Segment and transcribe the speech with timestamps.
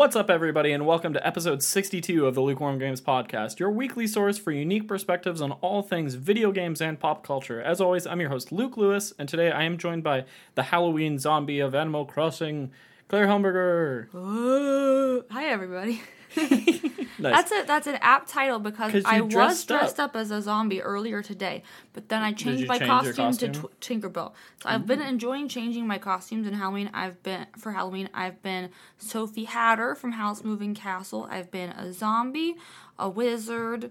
[0.00, 4.06] What's up, everybody, and welcome to episode 62 of the Lukewarm Games Podcast, your weekly
[4.06, 7.60] source for unique perspectives on all things video games and pop culture.
[7.60, 10.24] As always, I'm your host, Luke Lewis, and today I am joined by
[10.54, 12.70] the Halloween zombie of Animal Crossing,
[13.08, 15.26] Claire Helmberger.
[15.30, 16.00] Hi everybody.
[17.20, 17.50] Nice.
[17.50, 20.10] That's a that's an apt title because I was dressed dressed up.
[20.10, 20.16] up.
[20.16, 21.62] as a zombie earlier today,
[21.92, 23.68] but then I changed my change your costume, to costume?
[23.68, 24.32] tw- Tinkerbell.
[24.62, 26.88] So I've been enjoying changing my costumes in Halloween.
[26.94, 28.08] I've been for Halloween.
[28.14, 31.28] I've been Sophie Hatter from Howl's Moving Castle.
[31.30, 32.56] I've been a zombie,
[32.98, 33.90] a wizard.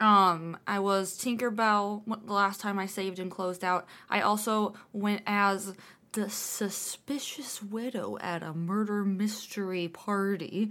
[0.00, 3.86] Um, I was Tinkerbell the last time I saved and closed out.
[4.08, 5.74] I also went as
[6.12, 10.70] the suspicious widow at a murder mystery party.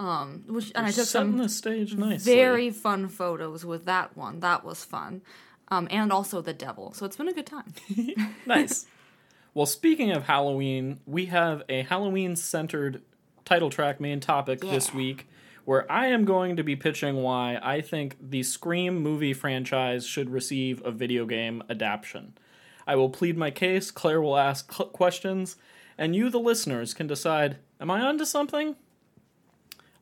[0.00, 2.34] Um, which and I took some the stage nicely.
[2.34, 4.40] very fun photos with that one.
[4.40, 5.20] That was fun.
[5.68, 6.94] Um, and also the devil.
[6.94, 7.74] So it's been a good time.
[8.46, 8.86] nice.
[9.52, 13.02] Well, speaking of Halloween, we have a Halloween centered
[13.44, 15.28] title track main topic this week
[15.66, 20.30] where I am going to be pitching why I think the Scream movie franchise should
[20.30, 22.38] receive a video game adaptation.
[22.86, 25.56] I will plead my case, Claire will ask questions,
[25.98, 28.76] and you, the listeners, can decide am I onto something?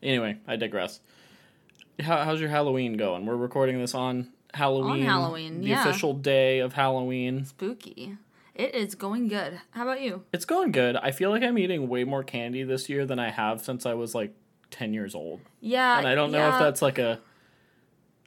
[0.03, 1.01] Anyway, I digress.
[2.01, 3.27] How, how's your Halloween going?
[3.27, 5.05] We're recording this on Halloween.
[5.05, 5.81] Halloween, the yeah.
[5.81, 7.45] official day of Halloween.
[7.45, 8.17] Spooky.
[8.55, 9.61] It is going good.
[9.71, 10.25] How about you?
[10.33, 10.97] It's going good.
[10.97, 13.95] I feel like I'm eating way more candy this year than I have since I
[13.95, 14.35] was like
[14.71, 15.41] 10 years old.
[15.61, 15.99] Yeah.
[15.99, 17.21] And I don't know if that's like a.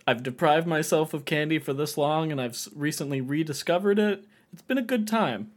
[0.08, 4.25] I've deprived myself of candy for this long and I've recently rediscovered it.
[4.52, 5.52] It's been a good time.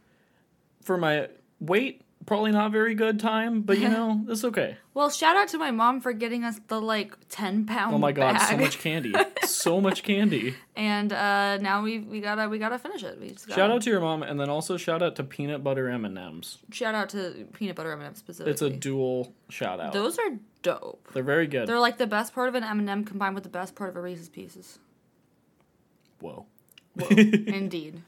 [0.81, 1.29] For my
[1.59, 4.77] weight, probably not very good time, but you know, it's okay.
[4.93, 7.95] Well, shout out to my mom for getting us the like ten pound.
[7.95, 9.13] Oh my god, so much candy.
[9.43, 10.55] so much candy.
[10.75, 13.19] And uh, now we we gotta we gotta finish it.
[13.19, 15.63] We just gotta, Shout out to your mom and then also shout out to peanut
[15.63, 16.57] butter M&Ms.
[16.71, 18.51] shout out to peanut butter M and M's specifically.
[18.51, 19.93] It's a dual shout out.
[19.93, 21.07] Those are dope.
[21.13, 21.67] They're very good.
[21.67, 24.01] They're like the best part of an M&M combined with the best part of a
[24.01, 24.79] Reese's Pieces.
[26.19, 26.45] Whoa.
[27.09, 28.01] Indeed.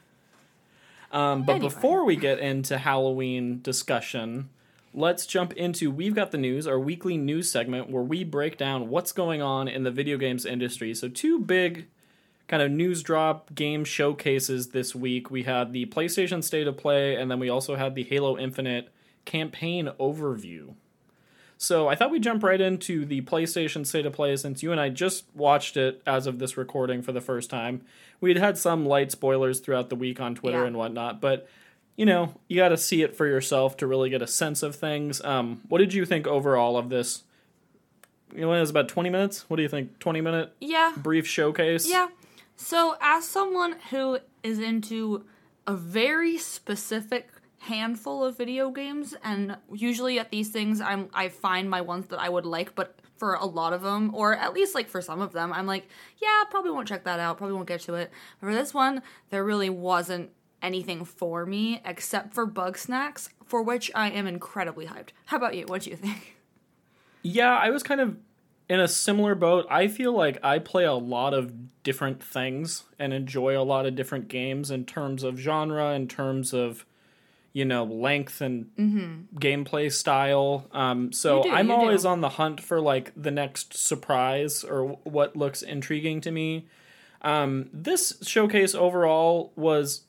[1.12, 1.70] Um, but Anyway.
[1.70, 4.50] before we get into Halloween discussion,
[4.94, 8.90] let's jump into We've Got the News, our weekly news segment where we break down
[8.90, 10.94] what's going on in the video games industry.
[10.94, 11.88] So, two big
[12.48, 15.30] kind of news drop game showcases this week.
[15.30, 18.90] We had the PlayStation State of Play, and then we also had the Halo Infinite
[19.26, 20.74] campaign overview.
[21.60, 24.80] So, I thought we'd jump right into the PlayStation State of Play since you and
[24.80, 27.82] I just watched it as of this recording for the first time.
[28.22, 30.66] We'd had some light spoilers throughout the week on Twitter Yeah.
[30.68, 31.48] and whatnot, but
[31.96, 34.76] you know, you got to see it for yourself to really get a sense of
[34.76, 35.20] things.
[35.26, 37.24] Um, what did you think overall of this?
[38.36, 39.50] You know, it was about 20 minutes.
[39.50, 39.98] What do you think?
[39.98, 40.94] 20 minute Yeah.
[40.96, 41.90] brief showcase?
[41.90, 42.10] Yeah.
[42.56, 45.26] So, as someone who is into
[45.66, 47.30] a very specific
[47.68, 52.20] handful of video games, and usually at these things, I'm I find my ones that
[52.20, 55.22] I would like, but for a lot of them, or at least like for some
[55.22, 55.88] of them, I'm like,
[56.22, 57.38] yeah, probably won't check that out.
[57.38, 58.12] Probably won't get to it.
[58.40, 63.92] But for this one, there really wasn't anything for me except for Bugsnax, for which
[63.94, 65.10] I am incredibly hyped.
[65.26, 65.66] How about you?
[65.66, 66.36] What do you think?
[67.24, 68.16] Yeah, I was kind of
[68.70, 69.66] in a similar boat.
[69.70, 73.96] I feel like I play a lot of different things and enjoy a lot of
[73.96, 76.86] different games in terms of genre, in terms of
[77.54, 78.70] you know length and
[79.36, 80.68] gameplay style.
[80.72, 81.50] Um, so Mm-hmm.
[81.50, 82.10] Do, I'm always do.
[82.10, 86.68] on the hunt for like the next surprise or what looks intriguing to me.
[87.22, 90.04] Um, this showcase overall was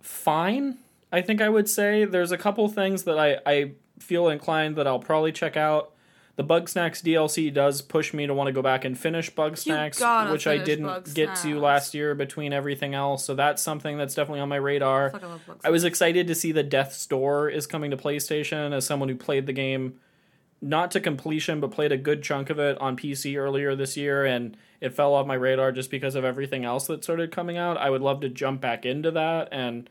[0.00, 0.78] fine.
[1.12, 4.86] I think I would say there's a couple things that I, I feel inclined that
[4.86, 5.92] I'll probably check out.
[6.36, 10.48] The Bugsnax DLC does push me to want to go back and finish Bugsnax, which
[10.48, 13.24] I didn't Bug get to last year between everything else.
[13.24, 15.12] So that's something that's definitely on my radar.
[15.14, 19.08] I I was excited to see the Death's Door is coming to PlayStation as someone
[19.08, 20.00] who played the game
[20.60, 24.24] not to completion, but played a good chunk of it on PC earlier this year,
[24.24, 27.76] and it fell off my radar just because of everything else that started coming out.
[27.76, 29.88] I would love to jump back into that, and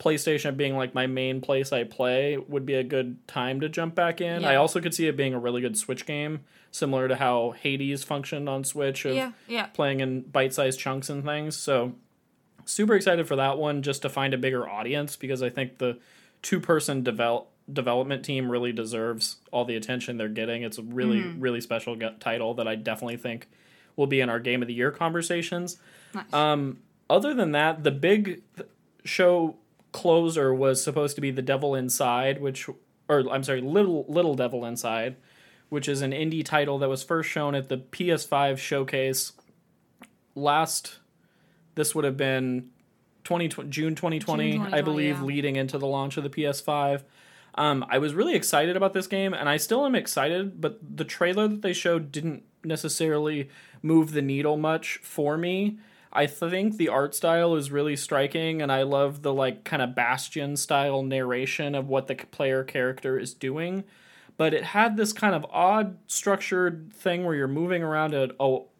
[0.00, 3.94] PlayStation being like my main place I play would be a good time to jump
[3.94, 4.44] back in.
[4.44, 8.02] I also could see it being a really good Switch game, similar to how Hades
[8.02, 9.66] functioned on Switch of Yeah, yeah.
[9.66, 11.54] playing in bite-sized chunks and things.
[11.56, 11.94] So
[12.64, 15.98] super excited for that one just to find a bigger audience because I think the
[16.42, 20.62] two-person develop development team really deserves all the attention they're getting.
[20.62, 23.48] It's a really really special title that I definitely think
[23.96, 25.76] will be in our game of the year conversations.
[26.14, 26.32] Nice.
[26.32, 28.42] Um, other than that, the big
[29.04, 29.56] show
[29.92, 32.68] closer was supposed to be The Devil Inside, which,
[33.08, 35.16] or I'm sorry, Little Little Devil Inside,
[35.68, 39.32] which is an indie title that was first shown at the PS5 showcase
[40.34, 40.98] last.
[41.74, 42.70] This would have been
[43.24, 45.24] 20, June 2020, June I believe, yeah.
[45.24, 47.02] leading into the launch of the PS5.
[47.54, 50.60] Um, I was really excited about this game, and I still am excited.
[50.60, 53.48] But the trailer that they showed didn't necessarily
[53.82, 55.78] move the needle much for me.
[56.12, 59.94] I think the art style is really striking, and I love the like kind of
[59.94, 63.84] Bastion style narration of what the player character is doing.
[64.36, 68.32] But it had this kind of odd structured thing where you're moving around an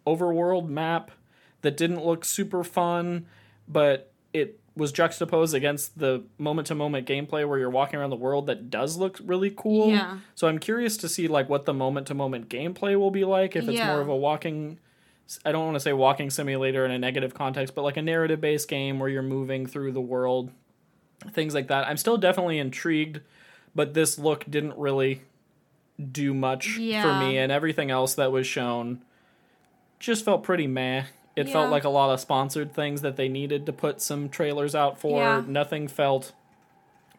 [0.07, 1.11] overworld map
[1.63, 3.27] that didn't look super fun,
[3.69, 8.17] but it was juxtaposed against the moment to moment gameplay where you're walking around the
[8.17, 9.91] world that does look really cool.
[9.91, 10.19] Yeah.
[10.35, 13.55] So I'm curious to see like what the moment to moment gameplay will be like
[13.55, 13.89] if it's Yeah.
[13.89, 14.79] more of a walking
[15.45, 18.41] I don't want to say walking simulator in a negative context, but like a narrative
[18.41, 20.51] based game where you're moving through the world,
[21.33, 21.87] things like that.
[21.87, 23.21] I'm still definitely intrigued,
[23.75, 25.23] but this look didn't really
[26.13, 27.03] do much Yeah.
[27.03, 29.03] for me, and everything else that was shown
[29.99, 31.05] just felt pretty meh.
[31.37, 31.53] It Yeah.
[31.53, 34.99] felt like a lot of sponsored things that they needed to put some trailers out
[34.99, 35.21] for.
[35.21, 35.43] Yeah.
[35.47, 36.33] Nothing felt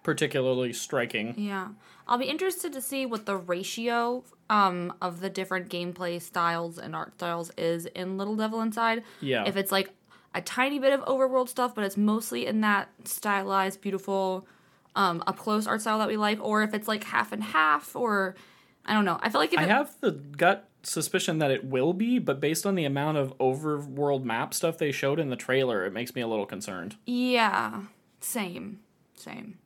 [0.03, 1.33] particularly striking.
[1.37, 1.69] Yeah.
[2.07, 6.95] I'll be interested to see what the ratio um of the different gameplay styles and
[6.95, 9.03] art styles is in Little Devil Inside.
[9.21, 9.45] Yeah.
[9.45, 9.91] If it's like
[10.33, 14.47] a tiny bit of overworld stuff, but it's mostly in that stylized, beautiful,
[14.95, 17.95] um, up close art style that we like, or if it's like half and half,
[17.95, 18.35] or
[18.85, 19.19] I don't know.
[19.21, 22.39] I feel like if I it, have the gut suspicion that it will be, but
[22.39, 26.15] based on the amount of overworld map stuff they showed in the trailer, it makes
[26.15, 26.95] me a little concerned.
[27.05, 27.83] Yeah,
[28.19, 28.79] same,
[29.15, 29.59] same.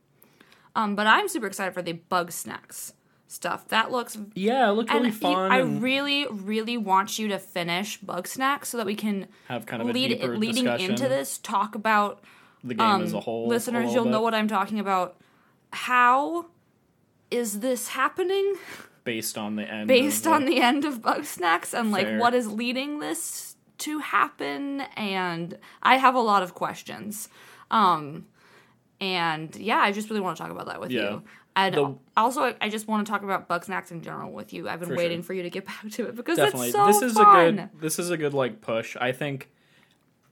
[0.76, 2.94] Um, but I'm super excited for the Bugsnax
[3.28, 3.68] stuff.
[3.70, 5.52] That looks Yeah, it looked really and you- fun.
[5.52, 9.90] I really, really want you to finish Bugsnax so that we can have kind of
[9.90, 10.92] a lead deeper leading discussion.
[10.92, 12.22] into this talk about
[12.64, 13.48] the game um, as a whole.
[13.48, 13.86] listeners.
[13.86, 15.16] little You'll bit, know what I'm talking about.
[15.72, 16.48] How
[17.32, 18.56] is this happening
[19.04, 19.88] based on the end.
[19.88, 24.82] based of on the end of Bugsnax and like what is leading this to happen?
[24.96, 27.30] And I have a lot of questions.
[27.72, 28.26] Um,
[29.06, 31.02] and yeah, I just really want to talk about that with Yeah.
[31.12, 31.24] you.
[31.58, 34.68] And The- also, I- just want to talk about Bugsnax in general with you.
[34.68, 35.24] I've been For waiting sure.
[35.28, 37.48] for you to get back to it because definitely it's so this is fun.
[37.48, 39.50] a good this is a good like push i think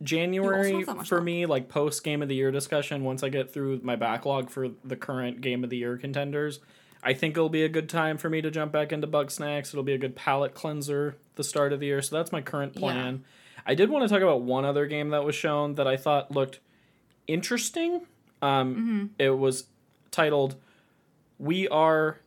[0.02, 1.26] january have that much for left.
[1.26, 4.70] me like post game of the year discussion once i get through my backlog for
[4.84, 6.60] the current game of the year contenders
[7.04, 9.84] i think it'll be a good time for me to jump back into Bugsnax it'll
[9.84, 13.24] be a good palate cleanser the start of the year so that's my current plan
[13.66, 16.32] i did want to talk about one other game that was shown that i thought
[16.32, 16.60] looked
[17.28, 18.02] interesting
[18.44, 19.06] um, Mm-hmm.
[19.20, 19.66] it was
[20.12, 20.56] titled
[21.40, 22.20] we are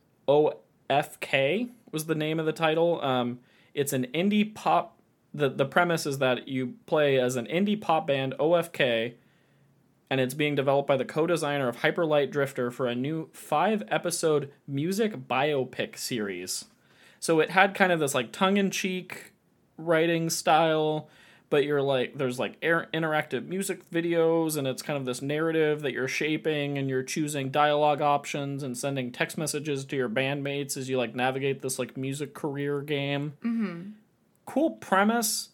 [0.89, 3.01] OFK was the name of the title.
[3.01, 3.39] Um,
[3.73, 4.99] it's an indie pop.
[5.33, 9.13] The the premise is that you play as an indie pop band OFK,
[10.09, 13.83] and it's being developed by the co-designer of Hyper Light Drifter for a new five
[13.89, 16.65] episode music biopic series.
[17.19, 19.33] So it had kind of this like tongue in cheek
[19.77, 21.09] writing style,
[21.49, 25.81] but you're like there's like air, interactive music videos and it's kind of this narrative
[25.81, 30.75] that you're shaping and you're choosing dialogue options and sending text messages to your bandmates
[30.77, 33.33] as you like navigate this like music career game.
[33.43, 33.89] Mm-hmm.
[34.45, 35.49] Cool premise.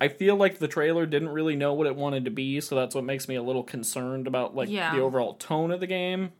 [0.00, 2.94] I feel like the trailer didn't really know what it wanted to be, so that's
[2.94, 4.94] what makes me a little concerned about like Yeah.
[4.94, 6.32] the overall tone of the game.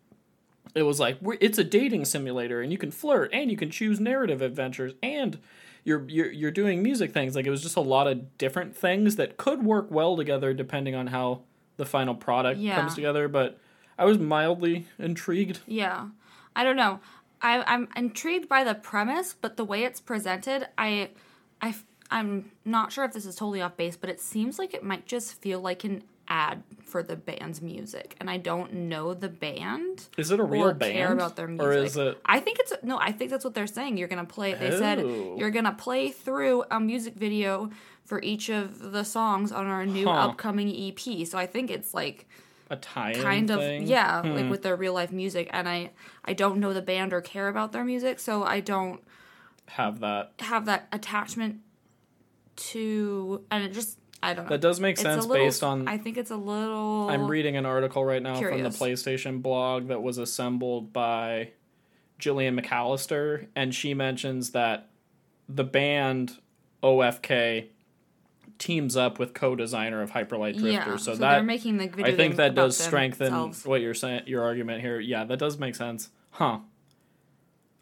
[0.75, 4.01] It was like it's a dating simulator, and you can flirt, and you can choose
[4.01, 5.39] narrative adventures, and
[5.85, 7.35] you're you're you're doing music things.
[7.35, 10.95] Like it was just a lot of different things that could work well together depending
[10.95, 11.43] on how
[11.77, 12.77] the final product Yeah.
[12.81, 13.29] comes together.
[13.29, 13.59] But
[13.99, 15.61] I was mildly intrigued.
[15.67, 16.09] Yeah,
[16.57, 17.01] I don't know.
[17.41, 21.11] I, I'm intrigued by the premise, but the way it's presented, I,
[21.61, 21.75] I,
[22.09, 25.07] I'm not sure if this is totally off base, but it seems like it might
[25.07, 30.07] just feel like an ad for the band's music, and I don't know the band
[30.17, 31.67] Is it a real or band, care about their music.
[31.67, 32.19] or is it?
[32.25, 32.99] I think it's no.
[32.99, 33.97] I think that's what they're saying.
[33.99, 34.55] You're gonna play.
[34.55, 35.37] They said Oh.
[35.39, 37.71] you're gonna play through a music video
[38.05, 40.13] for each of the songs on our new Huh.
[40.31, 41.25] upcoming EP.
[41.27, 42.29] So I think it's like
[42.71, 44.35] A tie kind of yeah Hmm.
[44.35, 45.91] like with their real life music and i
[46.25, 49.01] i don't know the band or care about their music so i don't
[49.67, 50.33] have that.
[50.41, 51.61] have that attachment
[52.57, 55.89] to and it just i don't know That does make It's sense little- based on
[55.89, 58.63] i think it's a little I'm reading an article right now Curious.
[58.63, 61.51] from the PlayStation blog that was assembled by
[62.21, 64.89] Jillian McAllister, and she mentions that
[65.49, 66.39] the band
[66.81, 67.67] OFK
[68.59, 70.69] teams up with co-designer of Hyperlight Drifter.
[70.71, 73.67] yeah so, so, that they're making the video I think that does strengthen themselves.
[73.67, 74.23] what you're saying.
[74.27, 76.61] Your argument here, yeah, that does make sense, huh?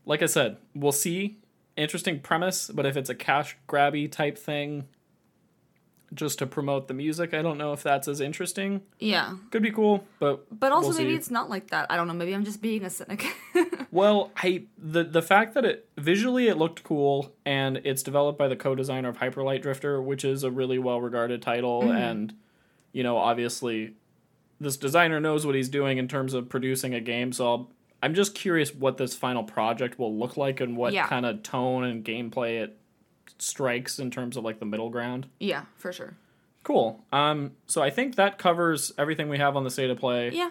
[0.06, 1.38] Like I said, we'll see.
[1.76, 4.86] Interesting premise, but if it's a cash grabby type thing,
[6.12, 8.82] just to promote the music, I don't know if that's as interesting.
[8.98, 11.16] yeah Could be cool, but but also we'll maybe see.
[11.16, 13.24] it's not like that i don't know maybe i'm just being a cynic
[13.92, 18.46] Well, I the the fact that it visually it looked cool and it's developed by
[18.46, 21.96] the co-designer of Hyperlight Drifter, which is a really well-regarded title Mm-hmm.
[21.96, 22.34] and
[22.92, 23.94] you know, obviously
[24.60, 27.70] this designer knows what he's doing in terms of producing a game, so I'll
[28.02, 31.06] I'm just curious what this final project will look like and what Yeah.
[31.08, 32.78] kind of tone and gameplay it
[33.38, 35.26] strikes in terms of like the middle ground.
[35.38, 36.14] Yeah, for sure.
[36.62, 37.02] Cool.
[37.12, 40.30] Um, so I think that covers everything we have on the state of play.
[40.32, 40.50] Yeah.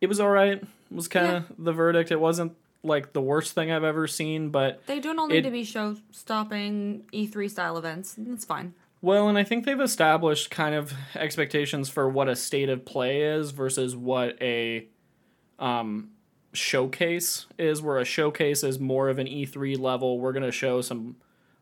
[0.00, 0.62] It was all right.
[0.62, 2.12] It was kind of the verdict.
[2.12, 2.52] It wasn't
[2.84, 5.64] like the worst thing I've ever seen, but They don't all need It- to be
[5.64, 8.14] show stopping E3 style events.
[8.16, 8.74] That's fine.
[9.02, 13.22] well, and I think they've established kind of expectations for what a state of play
[13.22, 14.86] is versus what a
[15.58, 16.10] um,
[16.52, 17.82] showcase is.
[17.82, 20.20] Where a showcase is more of an E3 level.
[20.20, 21.16] We're gonna show some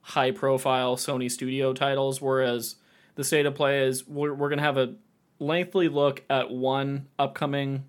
[0.07, 2.77] high profile Sony Studio titles, whereas
[3.17, 4.95] the state of play is we're, we're gonna have a
[5.41, 7.85] lengthy look at one upcoming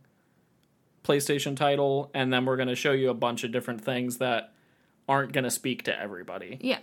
[1.03, 4.51] PlayStation title, and then we're gonna show you a bunch of different things that
[5.07, 6.57] aren't gonna speak to everybody.
[6.59, 6.79] Yeah.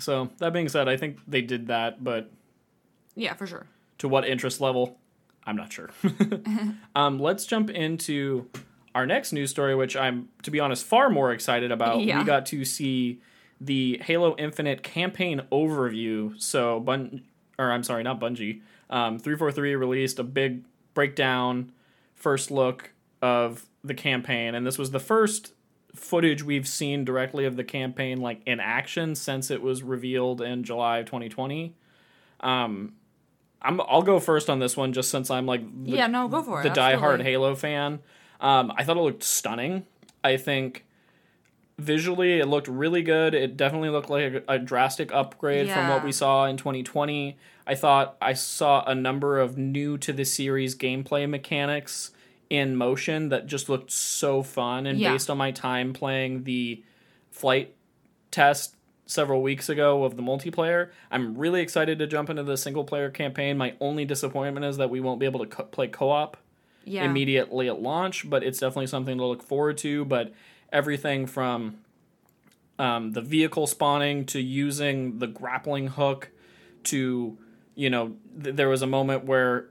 [0.00, 2.30] So that being said, I think they did that, but
[3.14, 3.66] Yeah, for sure.
[3.98, 4.98] to what interest level,
[5.46, 5.90] I'm not sure.
[6.96, 8.48] um, let's jump into
[8.96, 12.00] our next news story, which I'm, to be honest, far more excited about.
[12.00, 12.18] Yeah.
[12.18, 13.20] We got to see
[13.60, 16.40] the Halo Infinite campaign overview.
[16.40, 17.22] So, Bun,
[17.58, 18.60] or I'm sorry, not Bungie.
[18.88, 20.64] Um, 343 released a big
[20.94, 21.72] breakdown,
[22.14, 25.52] first look of the campaign, and this was the first
[25.94, 30.62] footage we've seen directly of the campaign like in action since it was revealed in
[30.62, 31.74] July of 2020.
[32.40, 32.94] Um,
[33.62, 36.42] I'm I'll go first on this one just since I'm like the, yeah, no, go
[36.42, 36.62] for it.
[36.64, 37.22] the diehard.
[37.22, 38.00] Halo fan.
[38.40, 39.84] Um, I thought it looked stunning.
[40.24, 40.86] I think
[41.80, 43.34] visually it looked really good.
[43.34, 47.36] It definitely looked like a, a drastic upgrade from what we saw in 2020.
[47.66, 52.10] I thought I saw a number of new to the series gameplay mechanics
[52.48, 54.86] in motion that just looked so fun.
[54.86, 55.12] And Yeah.
[55.12, 56.82] based on my time playing the
[57.30, 57.74] flight
[58.30, 58.74] test
[59.06, 63.10] several weeks ago of the multiplayer, I'm really excited to jump into the single player
[63.10, 63.56] campaign.
[63.56, 66.36] My only disappointment is that we won't be able to co- play co op
[66.84, 67.04] Yeah.
[67.04, 70.04] immediately at launch, but it's definitely something to look forward to.
[70.04, 70.32] But
[70.72, 71.78] everything from
[72.78, 76.30] um, the vehicle spawning to using the grappling hook
[76.84, 77.36] to,
[77.74, 79.66] you know, th- there was a moment where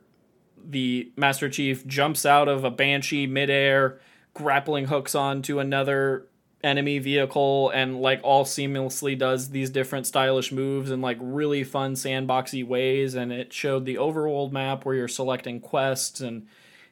[0.63, 4.00] the Master Chief jumps out of a Banshee midair,
[4.34, 6.27] grappling hooks onto another
[6.63, 11.94] enemy vehicle, and like all seamlessly does these different stylish moves in like really fun
[11.94, 13.15] sandboxy ways.
[13.15, 16.48] And it showed the overworld map where you're selecting quests and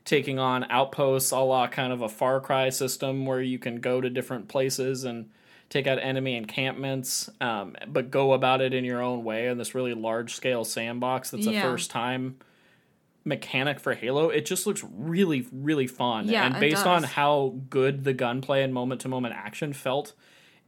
[0.07, 3.99] taking on outposts a la kind of a Far Cry system where you can go
[3.99, 5.29] to different places and
[5.69, 9.75] take out enemy encampments, um, but go about it in your own way in this
[9.75, 12.37] really large scale sandbox that's a first time
[13.25, 14.29] mechanic for Halo.
[14.29, 16.29] It just looks really, really fun.
[16.29, 20.13] Yeah, and based on how good the gunplay and moment to moment action felt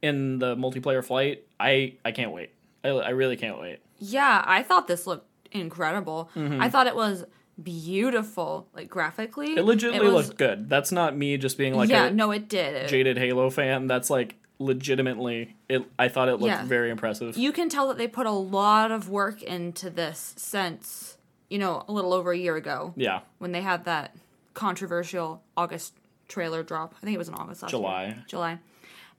[0.02, 2.52] in the multiplayer flight, I, I can't wait.
[2.84, 3.78] I, I really can't wait.
[3.96, 6.30] Yeah, I thought this looked incredible.
[6.36, 6.60] Mm-hmm.
[6.60, 7.24] I thought it was
[7.62, 9.54] beautiful, like graphically.
[9.56, 10.68] It legitimately was- looked good.
[10.68, 12.74] That's not me just being like yeah, a, no, it did.
[12.74, 13.86] It- jaded Halo fan.
[13.86, 15.84] That's like legitimately it.
[15.98, 16.64] I thought it looked Yeah.
[16.64, 17.36] very impressive.
[17.36, 21.16] you can tell that they put a lot of work into this since
[21.48, 24.14] you know a little over a year ago yeah, when they had that
[24.54, 25.94] controversial August
[26.28, 26.94] trailer drop.
[26.98, 28.04] I think it was in August July.
[28.06, 28.24] year.
[28.28, 28.58] July.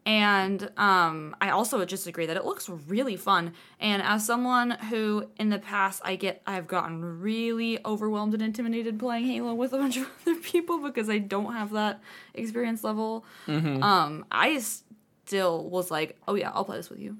[0.05, 3.53] And um, I also just agree that it looks really fun.
[3.79, 8.97] And as someone who, in the past, I get I've gotten really overwhelmed and intimidated
[8.97, 12.01] playing Halo with a bunch of other people because I don't have that
[12.33, 13.25] experience level.
[13.45, 13.83] Mm-hmm.
[13.83, 14.59] Um, I
[15.25, 17.17] still was like, oh yeah, I'll play this with you.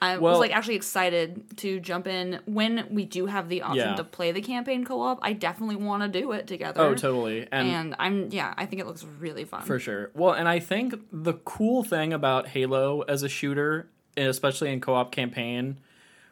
[0.00, 3.88] I Well- was like actually excited to jump in when we do have the option
[3.88, 3.94] Yeah.
[3.96, 5.18] to play the campaign co-op.
[5.22, 6.80] I definitely want to do it together.
[6.82, 7.48] Oh, totally.
[7.50, 9.62] And, And I'm yeah, I think it looks really fun.
[9.62, 10.10] for sure.
[10.14, 15.12] Well, and I think the cool thing about Halo as a shooter, especially in co-op
[15.12, 15.78] campaign,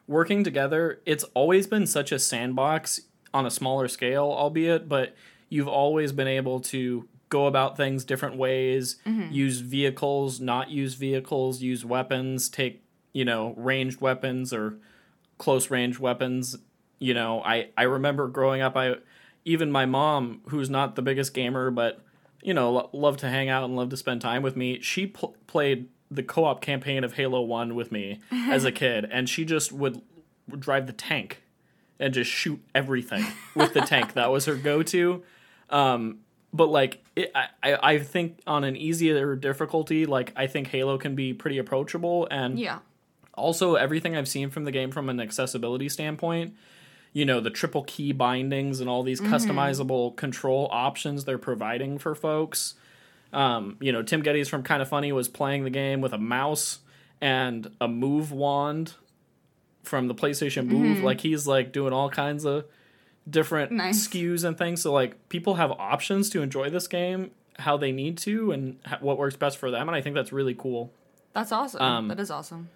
[0.07, 3.01] working together, it's always been such a sandbox
[3.33, 5.15] on a smaller scale, albeit, but
[5.49, 9.33] you've always been able to go about things different ways, mm-hmm.
[9.33, 12.83] use vehicles, not use vehicles, use weapons, take,
[13.15, 14.77] you know, ranged weapons or
[15.37, 16.57] close range weapons.
[16.99, 18.95] You know, I I remember growing up I
[19.45, 22.01] even my mom who's not the biggest gamer but
[22.43, 24.81] you know, lo- loved to hang out and loved to spend time with me.
[24.81, 29.29] She pl- played the co-op campaign of Halo 1 with me as a kid and
[29.29, 30.01] she just would,
[30.49, 31.41] would drive the tank
[31.97, 34.13] and just shoot everything with the tank.
[34.13, 35.23] That was her go-to.
[35.69, 36.19] Um,
[36.53, 40.97] but like it, I, I I think on an easier difficulty, like I think Halo
[40.97, 42.79] can be pretty approachable and yeah.
[43.35, 46.55] Also everything I've seen from the game from an accessibility standpoint,
[47.13, 52.15] you know, the triple key bindings and all these customizable control options they're providing for
[52.15, 52.75] folks.
[53.33, 56.17] Um, you know, Tim Gettys from Kind of Funny was playing the game with a
[56.17, 56.79] mouse
[57.21, 58.93] and a move wand
[59.83, 61.03] from the PlayStation Move.
[61.03, 62.65] Like he's like doing all kinds of
[63.29, 64.07] different Nice.
[64.07, 64.81] SKUs and things.
[64.81, 69.17] So like people have options to enjoy this game how they need to and what
[69.17, 70.91] works best for them and I think that's really cool.
[71.33, 71.81] That's awesome.
[71.81, 72.69] Um, that is awesome.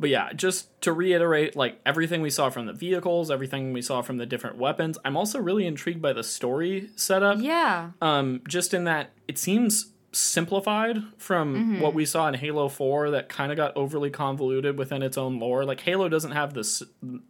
[0.00, 4.00] But yeah, just to reiterate, like everything we saw from the vehicles, everything we saw
[4.02, 7.38] from the different weapons, I'm also really intrigued by the story setup.
[7.40, 7.90] Yeah.
[8.00, 11.80] Um, just in that it seems simplified from Mm-hmm.
[11.80, 15.38] what we saw in Halo 4 that kind of got overly convoluted within its own
[15.40, 15.64] lore.
[15.64, 16.82] Like Halo doesn't have this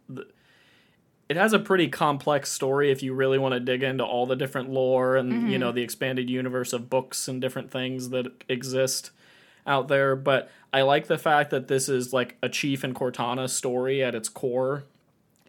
[0.07, 0.27] the,
[1.27, 4.35] it has a pretty complex story if you really want to dig into all the
[4.35, 5.47] different lore and Mm-hmm.
[5.49, 9.11] you know the expanded universe of books and different things that exist
[9.67, 13.49] out there, but I like the fact that this is like a Chief and Cortana
[13.49, 14.83] story at its core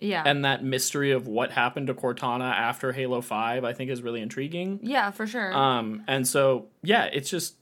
[0.01, 0.23] Yeah.
[0.25, 4.23] and that mystery of what happened to Cortana after Halo 5 I think is really
[4.23, 4.81] intriguing.
[4.83, 5.53] yeah, for sure.
[5.53, 7.57] Um, and so yeah, it's just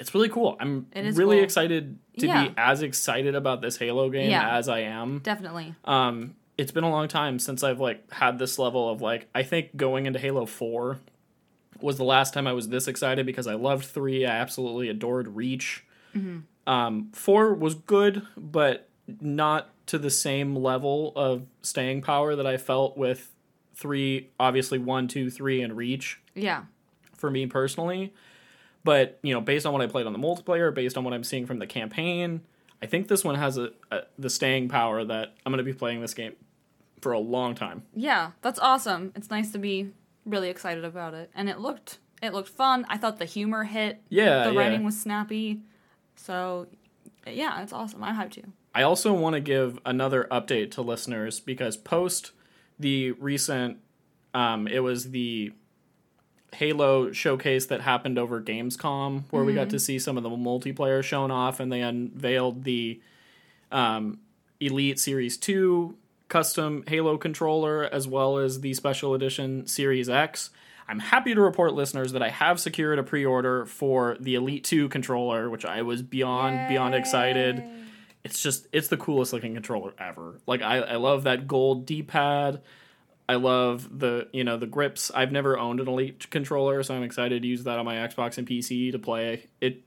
[0.00, 0.56] it's really cool.
[0.58, 1.44] I'm really cool.
[1.44, 2.48] excited to Yeah.
[2.48, 4.56] be as excited about this Halo game Yeah.
[4.56, 5.20] as I am.
[5.20, 5.74] Definitely.
[5.84, 9.44] Um, it's been a long time since I've like had this level of like I
[9.44, 10.98] think going into Halo 4
[11.80, 14.26] was the last time I was this excited because I loved 3.
[14.26, 15.84] I absolutely adored Reach.
[16.66, 18.88] Um, 4 was good, but
[19.20, 23.30] not to the same level of staying power that I felt with
[23.74, 26.64] 3, obviously one, two, three, and Reach Yeah.
[27.16, 28.14] for me personally.
[28.84, 31.24] But you know, based on what I played on the multiplayer, based on what I'm
[31.24, 32.42] seeing from the campaign,
[32.82, 35.72] I think this one has a, a the staying power that I'm going to be
[35.72, 36.34] playing this game
[37.00, 37.82] for a long time.
[37.94, 39.12] Yeah, that's awesome.
[39.16, 39.90] It's nice to be
[40.26, 41.30] really excited about it.
[41.34, 42.86] And it looked it looked fun.
[42.88, 44.00] I thought the humor hit.
[44.08, 44.58] Yeah, The yeah.
[44.58, 45.60] writing was snappy.
[46.16, 46.66] So
[47.26, 48.02] yeah, it's awesome.
[48.02, 48.52] I'm hyped too.
[48.74, 52.32] I also want to give another update to listeners because post
[52.78, 53.78] the recent,
[54.32, 55.52] um, it was the
[56.54, 61.02] Halo showcase that happened over Gamescom, where we got to see some of the multiplayer
[61.02, 63.00] shown off, and they unveiled the
[63.72, 64.20] um,
[64.60, 65.96] Elite Series 2
[66.28, 70.50] custom Halo controller as well as the special edition Series X.
[70.86, 74.64] I'm happy to report, listeners, that I have secured a pre order for the Elite
[74.64, 77.64] 2 controller, which I was beyond, beyond excited
[78.24, 80.40] it's just it's the coolest looking controller ever.
[80.46, 82.62] Like I, I love that gold D pad.
[83.28, 85.10] I love the you know the grips.
[85.14, 88.38] I've never owned an Elite controller, so I'm excited to use that on my Xbox
[88.38, 89.82] and PC to play it.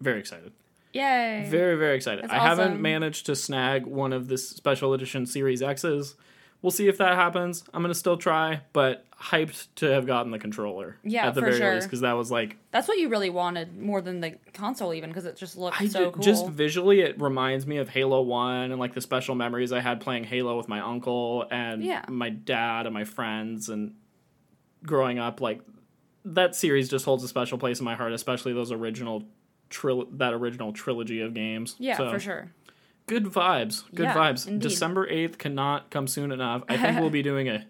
[0.00, 0.52] Very excited,
[0.92, 1.46] Yay.
[1.48, 2.24] very very excited.
[2.24, 6.14] That's I haven't managed to snag one of this special edition Series X's.
[6.60, 7.62] We'll see if that happens.
[7.72, 10.96] I'm gonna still try, but hyped to have gotten the controller.
[11.04, 11.74] Yeah, at the for very sure.
[11.74, 15.10] least, because that was like That's what you really wanted more than the console even
[15.10, 16.22] because it just looked I so cool.
[16.22, 20.00] just visually it reminds me of Halo 1 and like the special memories I had
[20.00, 22.04] playing Halo with my uncle and Yeah.
[22.08, 23.94] my dad and my friends and
[24.84, 25.60] growing up like
[26.24, 29.24] that series just holds a special place in my heart especially those original
[29.70, 31.76] tril- that original trilogy of games.
[31.78, 32.52] yeah, So, for sure.
[33.08, 33.82] Good vibes.
[33.94, 34.46] Good Yeah, vibes.
[34.46, 34.68] indeed.
[34.68, 36.62] December 8th cannot come soon enough.
[36.68, 37.64] I think we'll be doing a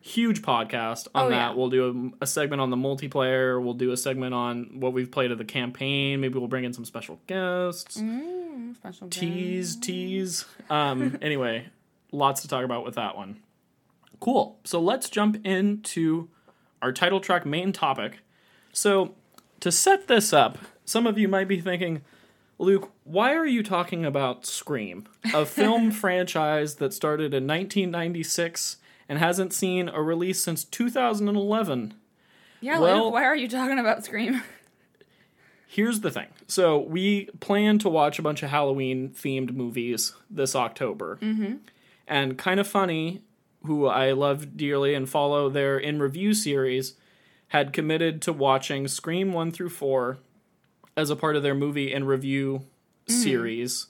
[0.00, 1.34] huge podcast on Oh, that.
[1.36, 1.54] yeah.
[1.54, 3.60] We'll do a, a segment on the multiplayer.
[3.60, 6.20] We'll do a segment on what we've played of the campaign.
[6.20, 8.00] Maybe we'll bring in some special guests.
[8.00, 10.44] Mm, special Tease, tease.
[10.70, 11.68] Um, anyway,
[12.12, 13.40] lots to talk about with that one.
[14.20, 14.58] Cool.
[14.64, 16.28] So let's jump into
[16.80, 18.20] our title track main topic.
[18.72, 19.14] So,
[19.60, 22.02] to set this up, some of you might be thinking,
[22.58, 29.18] Luke, why are you talking about Scream, a film franchise that started in 1996 and
[29.18, 31.94] hasn't seen a release since 2011?
[32.60, 34.42] Yeah, Well- Luke, why are you talking about Scream?
[35.68, 36.28] Here's the thing.
[36.46, 41.18] So we plan to watch a bunch of Halloween themed movies this October.
[41.20, 41.56] Mm-hmm.
[42.08, 43.22] And kind of funny,
[43.64, 46.94] who I love dearly and follow their in review series,
[47.48, 50.18] had committed to watching Scream one through four
[50.96, 52.62] as a part of their movie and review
[53.06, 53.86] series,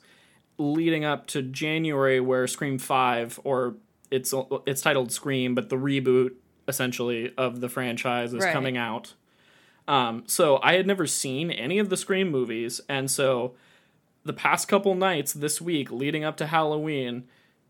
[0.59, 3.77] leading up to January, where Scream five, or
[4.11, 4.35] it's
[4.67, 6.33] it's titled Scream, but the reboot
[6.69, 8.53] essentially of the franchise is Right.
[8.53, 9.15] coming out.
[9.89, 13.55] Um, so I had never seen any of the Scream movies, and so
[14.25, 17.25] the past couple nights this week leading up to Halloween,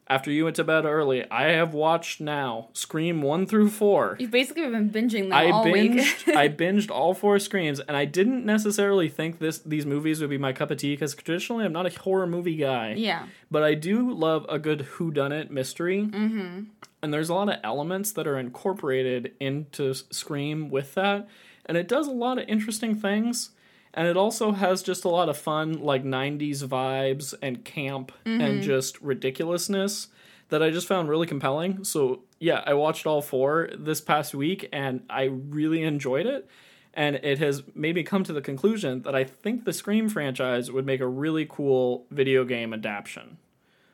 [0.08, 4.16] after you went to bed early, I have watched now Scream one through four.
[4.20, 5.92] You've basically been binging them I all week.
[5.92, 10.30] binged I binged all four screams and I didn't necessarily think this these movies would
[10.30, 12.94] be my cup of tea because traditionally I'm not a horror movie guy.
[12.94, 13.26] yeah.
[13.50, 16.02] But I do love a good whodunit mystery.
[16.02, 16.64] Mm-hmm.
[17.02, 21.28] And there's a lot of elements that are incorporated into Scream with that.
[21.66, 23.50] And it does a lot of interesting things.
[23.96, 28.40] And it also has just a lot of fun, like 90s vibes and camp and
[28.42, 28.60] mm-hmm.
[28.60, 30.08] just ridiculousness
[30.50, 31.82] that I just found really compelling.
[31.82, 36.46] So, yeah, I watched all four this past week and I really enjoyed it.
[36.92, 40.70] And it has made me come to the conclusion that I think the Scream franchise
[40.70, 43.38] would make a really cool video game adaptation.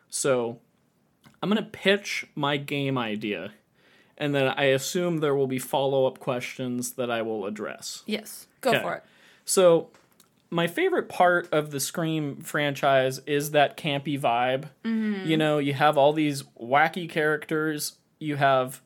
[0.09, 0.59] So,
[1.41, 3.53] I'm going to pitch my game idea.
[4.19, 8.03] and then I assume there will be follow up questions that I will address.
[8.07, 8.47] Yes.
[8.61, 8.81] Go Okay.
[8.83, 9.05] for it.
[9.53, 9.91] So,
[10.49, 14.71] my favorite part of the Scream franchise is that campy vibe.
[14.83, 15.29] Mm-hmm.
[15.29, 17.99] You know, you have all these wacky characters.
[18.19, 18.81] You have,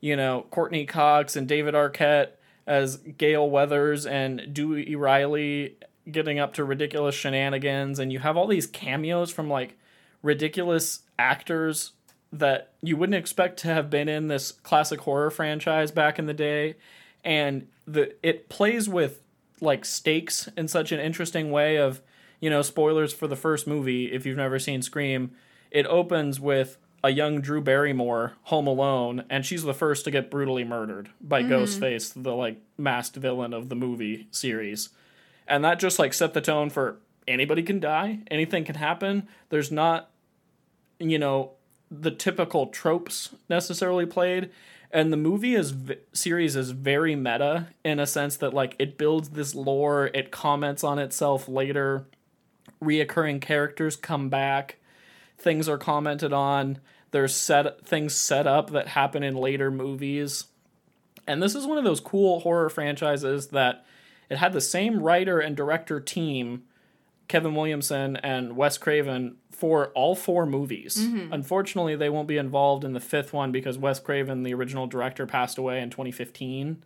[0.00, 2.28] you know, Courteney Cox and David Arquette
[2.64, 7.98] as Gale Weathers and Dewey Riley getting up to ridiculous shenanigans.
[7.98, 9.76] And you have all these cameos from like
[10.22, 11.90] ridiculous actors
[12.32, 16.34] that you wouldn't expect to have been in this classic horror franchise back in the
[16.34, 16.76] day
[17.24, 19.20] and the it plays with
[19.64, 22.00] like stakes in such an interesting way of
[22.40, 25.32] you know spoilers for the first movie if you've never seen scream
[25.70, 30.30] it opens with a young drew barrymore home alone and she's the first to get
[30.30, 31.52] brutally murdered by mm-hmm.
[31.52, 34.88] ghostface the like masked villain of the movie series.
[35.46, 36.96] And that just like set the tone for
[37.28, 39.28] anybody can die anything can happen.
[39.50, 40.08] There's not
[40.98, 41.52] you know
[41.90, 44.50] the typical tropes necessarily played
[44.94, 45.74] and the movie is
[46.14, 50.82] series is very meta in a sense that like it builds this lore it comments
[50.82, 52.06] on itself later
[52.82, 54.76] reoccurring characters come back
[55.36, 56.78] things are commented on
[57.14, 60.46] there's set things set up that happen in later movies.
[61.28, 63.86] And this is one of those cool horror franchises that
[64.28, 66.64] it had the same writer and director team
[67.28, 70.96] Kevin Williamson and Wes Craven for all four movies.
[71.32, 75.26] Unfortunately, they won't be involved in the fifth one because Wes Craven, the original director,
[75.26, 76.82] passed away in 2015.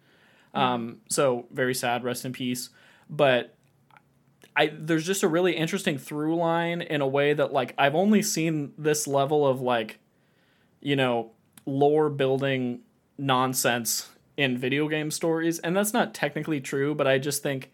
[0.54, 2.70] Um, so very sad, rest in peace.
[3.08, 3.54] But
[4.56, 8.22] I there's just a really interesting through line in a way that like I've only
[8.22, 9.98] seen this level of like,
[10.80, 11.30] you know,
[11.64, 12.80] lore building
[13.16, 16.94] nonsense in video game stories, and that's not technically true.
[16.94, 17.70] But I just think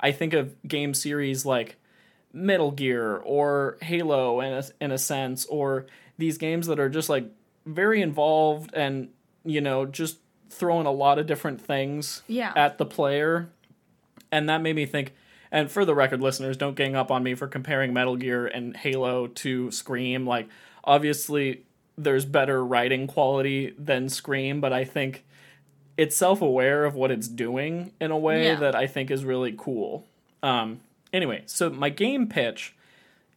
[0.00, 1.76] I think of game series like
[2.32, 5.86] Metal Gear or Halo in a, in a sense, or
[6.18, 7.30] these games that are just like
[7.66, 9.08] very involved and
[9.44, 10.18] you know just
[10.50, 12.52] throwing a lot of different things Yeah.
[12.56, 13.48] at the player,
[14.32, 15.14] and that made me think.
[15.50, 18.76] And for the record, listeners, don't gang up on me for comparing Metal Gear and
[18.76, 20.26] Halo to Scream.
[20.26, 20.46] Like,
[20.84, 21.62] obviously,
[21.96, 25.24] there's better writing quality than Scream, but I think
[25.96, 28.56] it's self aware of what it's doing in a way Yeah.
[28.56, 30.06] that I think is really cool.
[30.42, 30.80] Um,
[31.12, 32.74] anyway, so my game pitch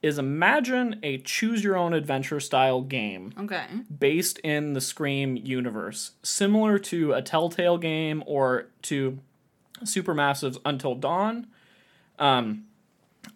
[0.02, 3.66] is imagine a choose your own adventure style game Okay.
[4.00, 9.20] based in the Scream universe, similar to a Telltale game or to
[9.84, 11.48] Supermassive's Until Dawn.
[12.18, 12.66] Um,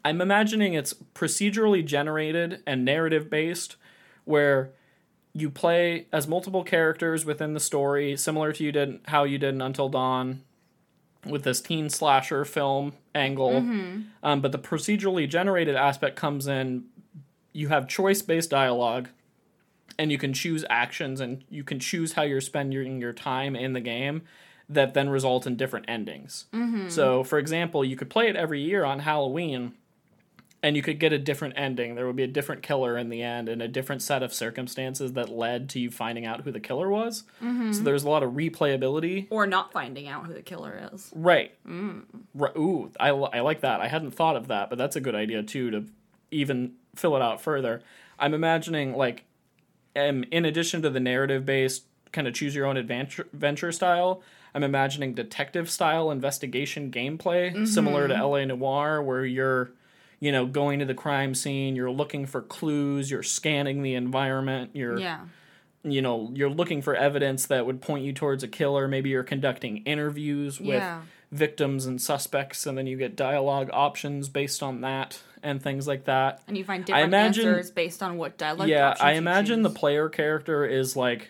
[0.04, 3.76] I'm imagining it's procedurally generated and narrative based,
[4.24, 4.72] where
[5.34, 9.54] you play as multiple characters within the story, similar to you did how you did
[9.54, 10.42] in Until Dawn,
[11.26, 13.58] with this teen slasher film angle.
[14.24, 16.86] Um, but the procedurally generated aspect comes in.
[17.54, 19.10] You have choice based dialogue
[19.98, 23.74] and you can choose actions and you can choose how you're spending your time in
[23.74, 24.24] the game
[24.68, 26.46] that then result in different endings.
[26.90, 29.74] So, for example, you could play it every year on Halloween
[30.66, 31.94] and you could get a different ending.
[31.94, 35.14] There would be a different killer in the end and a different set of circumstances
[35.14, 37.24] that led to you finding out who the killer was.
[37.40, 37.72] Mm-hmm.
[37.72, 39.28] So, there's a lot of replayability.
[39.30, 41.12] Or not finding out who the killer is.
[41.14, 41.52] Right.
[41.68, 42.06] Mm.
[42.34, 42.56] Right.
[42.58, 43.80] Ooh, I, I like that.
[43.80, 45.86] I hadn't thought of that, but that's a good idea too to
[46.32, 47.84] even fill it out further.
[48.18, 49.26] I'm imagining like,
[49.96, 54.24] um, in addition to the narrative based kind of choose your own adventure adventure style,
[54.56, 57.66] I'm imagining detective style investigation gameplay mm-hmm.
[57.66, 59.72] similar to LA Noire, where you're,
[60.26, 64.72] you know, going to the crime scene, you're looking for clues, you're scanning the environment,
[64.74, 65.20] you're Yeah.
[65.84, 69.24] you know you're looking for evidence that would point you towards a killer maybe you're
[69.36, 71.02] conducting interviews with Yeah.
[71.32, 76.06] victims and suspects and then you get dialogue options based on that and things like
[76.06, 78.68] that And you find different imagine- answers based on what dialogue.
[78.68, 81.30] yeah options i imagine the player character is like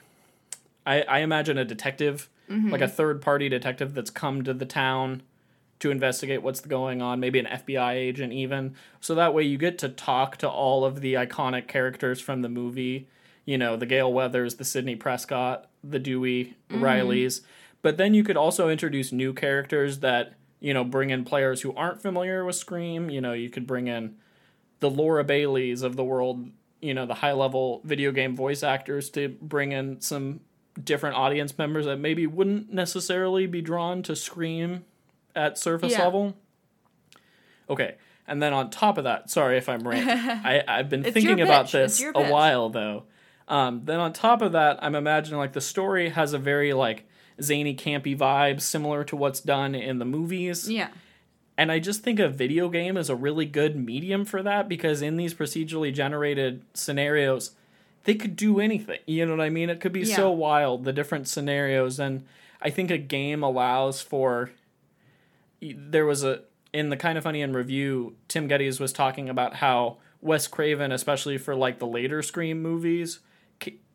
[0.86, 2.70] i, I imagine a detective Mm-hmm.
[2.72, 5.24] like a third party detective that's come to the town
[5.80, 8.76] to investigate what's going on maybe an fbi agent even.
[9.00, 12.50] So that way you get to talk to all of the iconic characters from the
[12.50, 13.08] movie.
[13.46, 16.84] You know the gale weathers the Sidney prescott the dewey mm-hmm.
[16.84, 17.42] rileys.
[17.82, 21.76] But then you could also introduce new characters that you know bring in players who
[21.76, 23.10] aren't familiar with scream.
[23.10, 24.16] You know you could bring in
[24.80, 26.50] the Laura Baileys of the world,
[26.82, 30.42] you know, the high level video game voice actors to bring in some
[30.82, 34.84] different audience members that maybe wouldn't necessarily be drawn to Scream
[35.36, 36.04] at surface Yeah.
[36.04, 36.36] level.
[37.70, 37.96] Okay.
[38.28, 40.10] And then on top of that, sorry if I'm ranting.
[40.44, 43.04] I, I've been thinking about this a while though.
[43.48, 47.06] Um, then on top of that, I'm imagining like the story has a very like
[47.42, 50.70] zany, campy vibe, similar to what's done in the movies.
[50.70, 50.90] Yeah.
[51.58, 55.02] And I just think a video game is a really good medium for that because
[55.02, 57.52] in these procedurally generated scenarios,
[58.04, 59.00] they could do anything.
[59.06, 59.70] You know what I mean?
[59.70, 62.00] It could be so wild, the different scenarios.
[62.00, 62.26] And
[62.62, 64.50] I think a game allows for.
[65.62, 66.42] There was a.
[66.74, 70.92] In the Kind of Funny in review, Tim Gettys was talking about how Wes Craven,
[70.92, 73.20] especially for like the later Scream movies,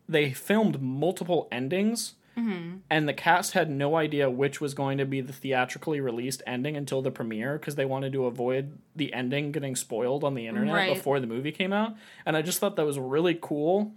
[0.09, 2.15] they filmed multiple endings.
[2.39, 2.77] Mm-hmm.
[2.89, 6.75] And the cast had no idea which was going to be the theatrically released ending
[6.75, 10.75] until the premiere because they wanted to avoid the ending getting spoiled on the internet
[10.75, 10.95] Right.
[10.95, 11.97] before the movie came out.
[12.25, 13.93] And I just thought that was really cool.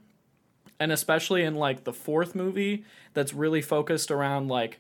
[0.77, 4.79] And especially in like the fourth movie that's really focused around like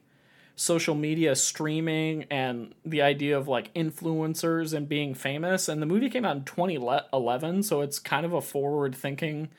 [0.55, 5.67] social media streaming and the idea of like influencers and being famous.
[5.67, 9.49] And the movie came out in 2011, so it's kind of a forward thinking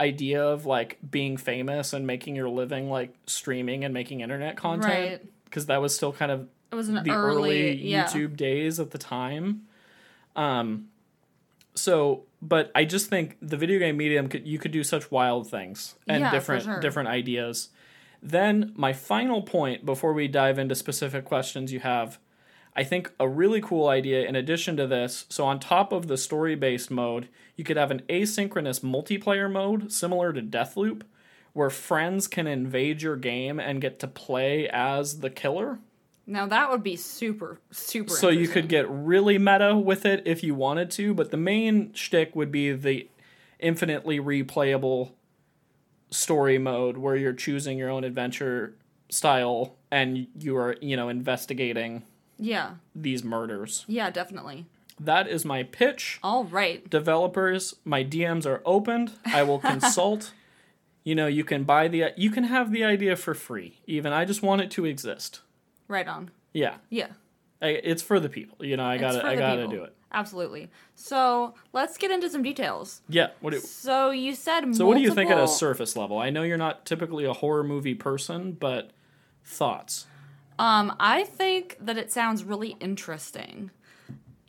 [0.00, 4.84] idea of like being famous and making your living like streaming and making internet content
[5.22, 5.26] Right.
[5.44, 8.06] because that was still kind of It was the early, early, yeah.
[8.06, 9.66] YouTube days at the time.
[10.36, 10.88] Um,
[11.74, 15.48] so, but I just think the video game medium could you could do such wild
[15.50, 16.80] things and Yeah, different sure.
[16.80, 17.68] different ideas.
[18.22, 22.18] Then my final point before we dive into specific questions you have,
[22.76, 25.26] I think a really cool idea in addition to this.
[25.28, 29.92] So on top of the story based mode, you could have an asynchronous multiplayer mode
[29.92, 31.02] similar to Deathloop,
[31.52, 35.78] where friends can invade your game and get to play as the killer.
[36.26, 38.10] Now that would be super, super.
[38.10, 41.92] So you could get really meta with it if you wanted to, but the main
[41.92, 43.08] shtick would be the
[43.58, 45.10] infinitely replayable
[46.10, 48.74] story mode where you're choosing your own adventure
[49.10, 52.02] style and you are, you know, investigating
[52.38, 53.84] Yeah, these murders.
[53.88, 54.66] yeah, definitely.
[54.98, 56.18] That is my pitch.
[56.22, 56.88] All right.
[56.90, 59.12] Developers, my DMs are opened.
[59.24, 60.32] I will consult.
[61.04, 63.80] you know, you can buy the you can have the idea for free.
[63.86, 65.40] Even I just want it to exist.
[65.88, 66.30] Right on.
[66.52, 66.76] Yeah.
[66.90, 67.08] Yeah.
[67.62, 68.64] I, it's for the people.
[68.64, 69.94] You know, I got to I got to do it.
[70.12, 70.68] Absolutely.
[70.94, 73.00] So let's get into some details.
[73.08, 73.28] Yeah.
[73.40, 76.18] What do, So you said So, what do you think at a surface level?
[76.18, 78.90] I know you're not typically a horror movie person, but
[79.44, 80.06] thoughts?
[80.58, 83.70] Um, I think that it sounds really interesting,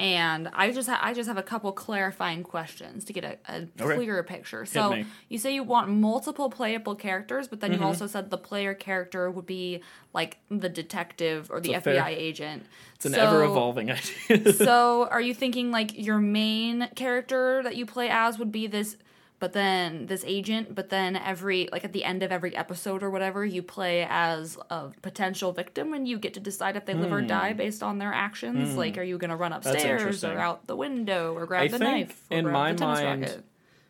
[0.01, 3.67] and I just ha- I just have a couple clarifying questions to get a, a
[3.79, 3.95] Okay.
[3.95, 4.65] clearer picture.
[4.65, 7.81] So you say you want multiple playable characters, but then Mm-hmm.
[7.81, 9.81] you also said the player character would be
[10.13, 12.65] like the detective or the FBI fair- agent.
[12.95, 14.53] It's an So- ever evolving idea.
[14.65, 18.97] so are you thinking like your main character that you play as would be this
[19.41, 23.09] but then this agent but then every like at the end of every episode or
[23.09, 27.11] whatever you play as a potential victim and you get to decide if they live
[27.11, 30.27] or die based on their actions like are you going to run upstairs Hmm.
[30.31, 33.43] or out the window or grab I the knife or in my mind- racket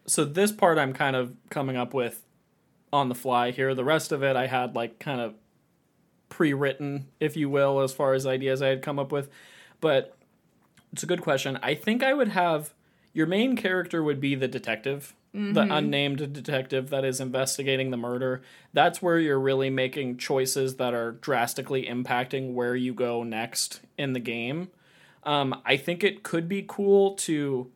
[0.08, 2.24] so this part I'm kind of coming up with
[2.94, 3.74] on the fly here.
[3.76, 5.36] The rest of it I had like kind of
[6.30, 9.30] pre-written, if you will, as far as ideas I had come up with.
[9.80, 10.18] But
[10.92, 11.60] it's a good question.
[11.62, 12.74] I think I would have
[13.14, 18.42] your main character would be the detective, the unnamed detective that is investigating the murder.
[18.74, 24.14] That's where you're really making choices that are drastically impacting where you go next in
[24.14, 24.70] the game.
[25.24, 27.72] Um, I think it could be cool to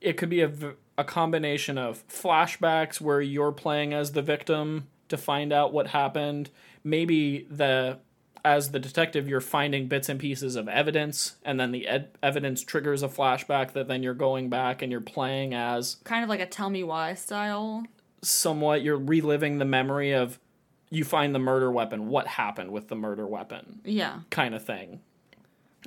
[0.00, 5.52] it could be a combination of flashbacks where you're playing as the victim to find
[5.52, 6.50] out what happened
[6.86, 7.98] maybe the
[8.46, 12.62] as the detective you're finding bits and pieces of evidence and then the ed- evidence
[12.62, 16.38] triggers a flashback that then you're going back and you're playing as kind of like
[16.40, 17.84] a tell me why style
[18.22, 20.38] somewhat you're reliving the memory of
[20.90, 25.00] you find the murder weapon what happened with the murder weapon yeah kind of thing.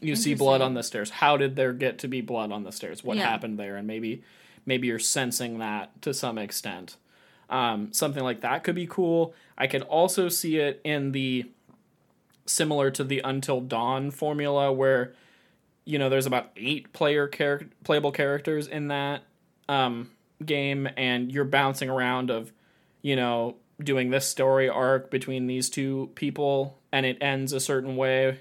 [0.01, 1.09] You see blood on the stairs.
[1.09, 3.03] How did there get to be blood on the stairs?
[3.03, 3.29] What Yeah.
[3.29, 3.75] happened there?
[3.75, 4.23] And maybe
[4.65, 6.95] maybe you're sensing that to some extent.
[7.49, 9.33] Um, something like that could be cool.
[9.57, 11.49] I could also see it in the
[12.49, 15.13] similar to the Until Dawn formula where
[15.85, 19.23] you know there's about eight player char- playable characters in that
[19.67, 20.11] um,
[20.45, 22.51] game and you're bouncing around of
[23.01, 27.95] you know doing this story arc between these two people and it ends a certain
[27.95, 28.39] way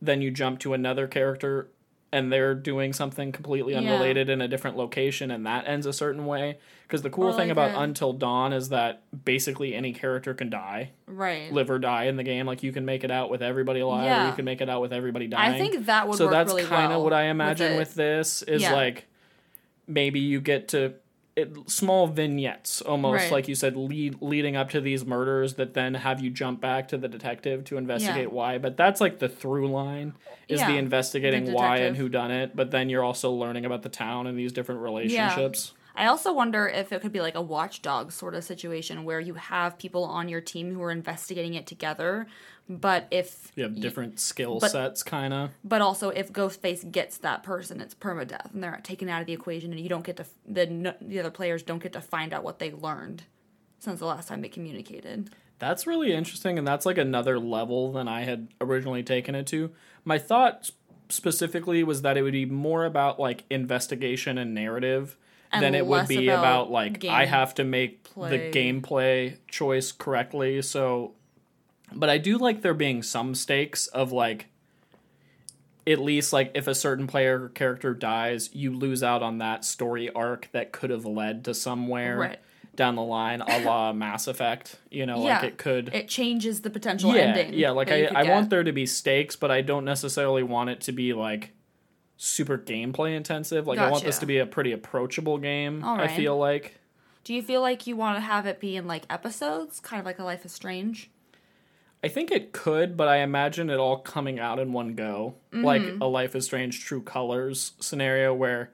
[0.00, 1.68] then you jump to another character
[2.14, 3.80] and they're doing something completely Yeah.
[3.80, 7.32] unrelated in a different location and that ends a certain way because the cool Or
[7.32, 11.68] thing like about a- until dawn is that basically any character can die right live
[11.70, 14.28] or die in the game like you can make it out with everybody alive or
[14.30, 16.64] you can make it out with everybody dying i think that would so that's really
[16.64, 17.78] kind of well what I imagine it.
[17.78, 18.72] with, this is Yeah.
[18.74, 19.06] like
[19.88, 20.94] maybe you get to
[21.36, 23.32] it, small vignettes almost Right.
[23.32, 26.88] like you said lead, leading up to these murders that then have you jump back
[26.88, 28.58] to the detective to investigate why.
[28.58, 30.14] But that's like the through line
[30.48, 32.54] is Yeah, the investigating the why and who done it.
[32.54, 35.74] But then you're also learning about the town and these different relationships.
[35.96, 39.34] I also wonder if it could be like a watchdog sort of situation where you
[39.34, 42.26] have people on your team who are investigating it together,
[42.68, 45.50] but if You have different skill but- sets, kind of.
[45.62, 49.32] but also if Ghostface gets that person, it's permadeath, and they're taken out of the
[49.32, 52.42] equation, and you don't get to the the other players don't get to find out
[52.44, 53.24] what they learned
[53.78, 55.30] since the last time they communicated.
[55.58, 59.70] That's really interesting, and that's like another level than I had originally taken it to.
[60.04, 60.70] My thought
[61.10, 65.16] specifically was that it would be more about like investigation and narrative
[65.52, 68.30] And than it would be about about like I have to make play.
[68.50, 70.60] the gameplay choice correctly.
[70.62, 71.12] So,
[71.94, 74.46] but I do like there being some stakes of like
[75.86, 79.64] at least like if a certain player or character dies, you lose out on that
[79.64, 82.38] story arc that could have led to somewhere Right.
[82.74, 84.76] down the line, a la Mass Effect.
[84.90, 87.54] You know, yeah, like it could It changes the potential yeah, ending.
[87.54, 88.32] Yeah, like I, I get.
[88.32, 91.50] want there to be stakes, but I don't necessarily want it to be like
[92.16, 93.66] super gameplay intensive.
[93.66, 95.84] Like I want this to be a pretty approachable game.
[95.84, 96.78] I feel like.
[97.24, 100.06] Do you feel like you want to have it be in like episodes, kind of
[100.06, 101.10] like a Life is Strange?
[102.04, 105.80] I think it could, but I imagine it all coming out in one go, like
[105.80, 106.02] mm-hmm.
[106.02, 108.72] a Life is Strange True Colors scenario where,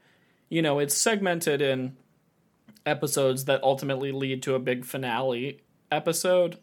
[0.48, 1.96] you know, it's segmented in
[2.84, 5.60] episodes that ultimately lead to a big finale
[5.92, 6.58] episode,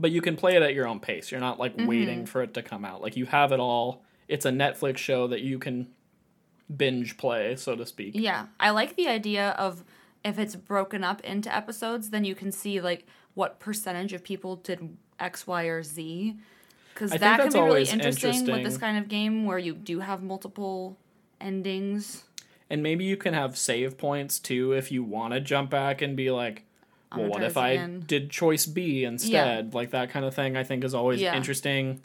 [0.00, 1.30] but you can play it at your own pace.
[1.30, 2.24] You're not like waiting mm-hmm.
[2.24, 3.02] for it to come out.
[3.02, 4.02] Like you have it all.
[4.26, 5.88] It's a Netflix show that you can
[6.74, 8.14] binge play, so to speak.
[8.14, 9.84] Yeah, I like the idea of
[10.24, 14.56] if it's broken up into episodes, then you can see like what percentage of people
[14.56, 16.36] did X, Y, or Z.
[16.92, 20.00] Because that can be really always interesting, with this kind of game where you do
[20.00, 20.96] have multiple
[21.40, 22.24] endings.
[22.70, 26.16] And maybe you can have save points too if you want to jump back and
[26.16, 26.64] be like,
[27.14, 28.04] well, what if this I again.
[28.06, 29.74] did choice B instead?
[29.74, 31.36] Like that kind of thing, I think is always Yeah.
[31.36, 32.00] interesting.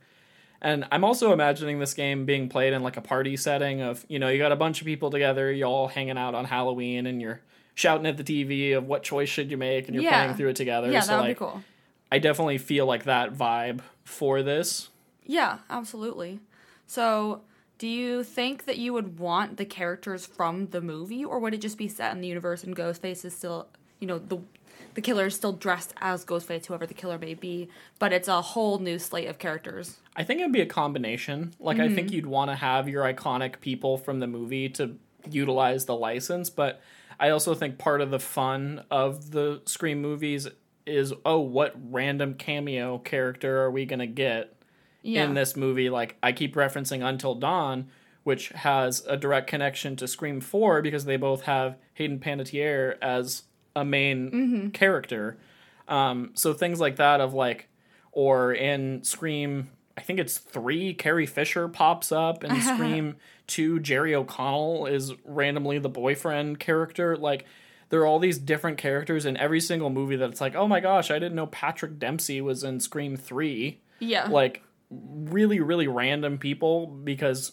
[0.61, 4.19] And I'm also imagining this game being played in like a party setting of, you
[4.19, 7.21] know, you got a bunch of people together, you all hanging out on Halloween, and
[7.21, 7.41] you're
[7.75, 10.17] shouting at the TV of what choice should you make, and you're Yeah.
[10.23, 10.91] playing through it together.
[10.91, 11.63] Yeah, so that would like, be cool.
[12.11, 14.89] I definitely feel like that vibe for this.
[15.25, 16.39] Yeah, absolutely.
[16.87, 17.41] So,
[17.77, 21.61] do you think that you would want the characters from the movie, or would it
[21.61, 23.67] just be set in the universe and Ghostface is still,
[23.99, 24.39] you know, the
[24.95, 27.69] the killer is still dressed as Ghostface, whoever the killer may be,
[27.99, 29.97] but it's a whole new slate of characters?
[30.15, 31.53] I think it'd be a combination.
[31.59, 31.95] Like I Mm-hmm.
[31.95, 34.97] think you'd want to have your iconic people from the movie to
[35.29, 36.81] utilize the license, but
[37.19, 40.47] I also think part of the fun of the Scream movies
[40.89, 44.55] is oh, what random cameo character are we going to get
[45.03, 45.23] Yeah.
[45.25, 45.89] in this movie?
[45.89, 47.87] Like I keep referencing Until Dawn,
[48.23, 53.43] which has a direct connection to Scream 4 because they both have Hayden Panettiere as
[53.75, 54.67] a main Mm-hmm.
[54.69, 55.37] character.
[55.87, 57.67] Um, so things like that of like,
[58.11, 62.43] or in Scream, I think it's three, Carrie Fisher pops up.
[62.43, 63.15] In Scream
[63.47, 67.15] 2, Jerry O'Connell is randomly the boyfriend character.
[67.17, 67.45] Like,
[67.89, 70.79] there are all these different characters in every single movie that it's like, oh my
[70.79, 74.27] gosh, I didn't know Patrick Dempsey was in Scream 3 yeah.
[74.27, 77.51] like really really random people because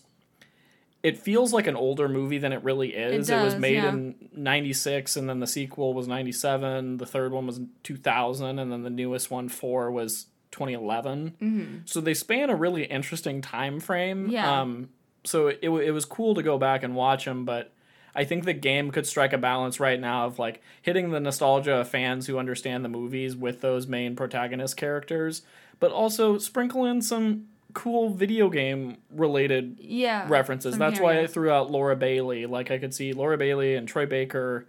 [1.02, 3.30] it feels like an older movie than it really is.
[3.30, 3.90] It, was made yeah.
[3.90, 8.82] in 96 and then the sequel was 97, the third one was 2000 and then
[8.82, 11.36] the newest one 4 was 2011.
[11.40, 11.76] Mm-hmm.
[11.84, 14.30] So they span a really interesting time frame.
[14.30, 14.60] Yeah.
[14.60, 14.88] Um
[15.24, 17.72] so it, it was cool to go back and watch them but
[18.16, 21.74] I think the game could strike a balance right now of like hitting the nostalgia
[21.74, 25.42] of fans who understand the movies with those main protagonist characters,
[25.78, 30.26] but also sprinkle in some cool video game related yeah.
[30.28, 30.78] references.
[30.78, 32.46] That's why I threw out Laura Bailey.
[32.46, 34.66] Like I could see Laura Bailey and Troy Baker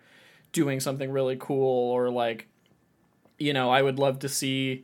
[0.52, 2.48] doing something really cool, or like,
[3.40, 4.84] you know, I would love to see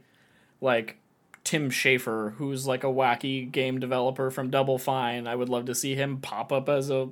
[0.62, 0.98] like
[1.44, 5.28] Tim Schafer, who's like a wacky game developer from Double Fine.
[5.28, 7.10] I would love to see him pop up as a,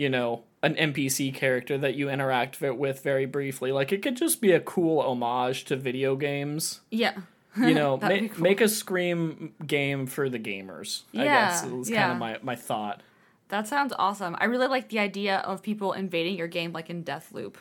[0.00, 3.70] you know, an NPC character that you interact with very briefly.
[3.70, 6.80] Like it could just be a cool homage to video games.
[6.90, 7.18] Yeah.
[7.56, 8.42] You know, ma- cool.
[8.42, 11.02] make a Scream game for the gamers.
[11.14, 12.12] I Yeah, guess is kind yeah.
[12.12, 13.02] of my, my thought.
[13.48, 14.36] That sounds awesome.
[14.38, 17.56] I really like the idea of people invading your game like in Deathloop.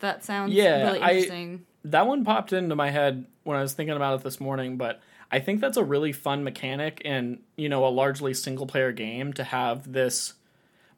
[0.00, 1.66] That sounds Yeah, really I- interesting.
[1.86, 5.00] that one popped into my head when I was thinking about it this morning, but
[5.32, 9.32] I think that's a really fun mechanic in, you know, a largely single player game
[9.32, 10.34] to have this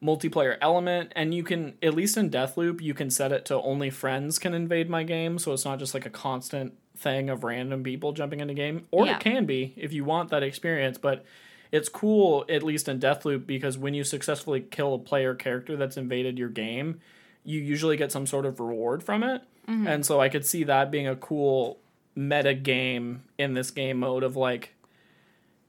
[0.02, 3.88] multiplayer element and you can at least in Deathloop you can set it to only
[3.90, 7.82] friends can invade my game so it's not just like a constant thing of random
[7.82, 8.86] people jumping into game.
[8.90, 9.16] Or Yeah.
[9.16, 11.24] it can be if you want that experience but
[11.72, 15.96] it's cool at least in Deathloop because when you successfully kill a player character that's
[15.96, 17.00] invaded your game
[17.42, 19.42] you usually get some sort of reward from it.
[19.68, 19.86] Mm-hmm.
[19.86, 21.78] And so I could see that being a cool
[22.14, 24.74] meta game in this game mode of like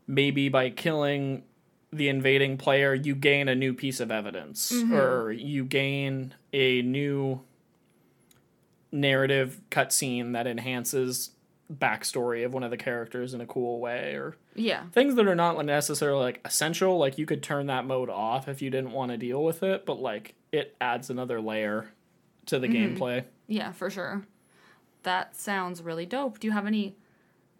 [0.07, 1.43] maybe by killing
[1.95, 4.93] the invading player you gain a new piece of evidence mm-hmm.
[4.93, 7.41] or you gain a new
[8.91, 11.31] narrative cutscene that enhances
[11.73, 14.83] backstory of one of the characters in a cool way or Yeah.
[14.91, 18.61] things that are not necessarily like essential like you could turn that mode off if
[18.61, 21.91] you didn't want to deal with it but like it adds another layer
[22.45, 22.95] to the mm-hmm.
[22.95, 24.25] gameplay Yeah, for sure.
[25.03, 26.39] That sounds really dope.
[26.39, 26.95] Do you have any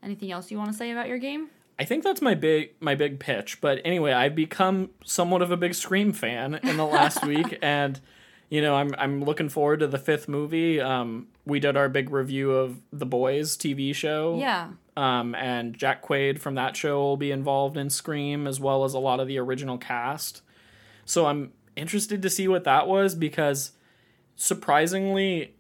[0.04, 1.50] anything else you want to say about your game?
[1.78, 3.60] I think that's my big my big pitch.
[3.62, 8.00] But anyway, I've become somewhat of a big Scream fan in the last week, and
[8.50, 10.80] you know I'm I'm looking forward to the fifth movie.
[10.80, 14.38] Um, we did our big review of the Boys TV show.
[14.40, 14.70] Yeah.
[14.98, 18.94] Um, and Jack Quaid from that show will be involved in Scream as well as
[18.94, 20.42] a lot of the original cast.
[21.04, 23.74] So I'm interested to see what that was because
[24.38, 25.56] surprisingly,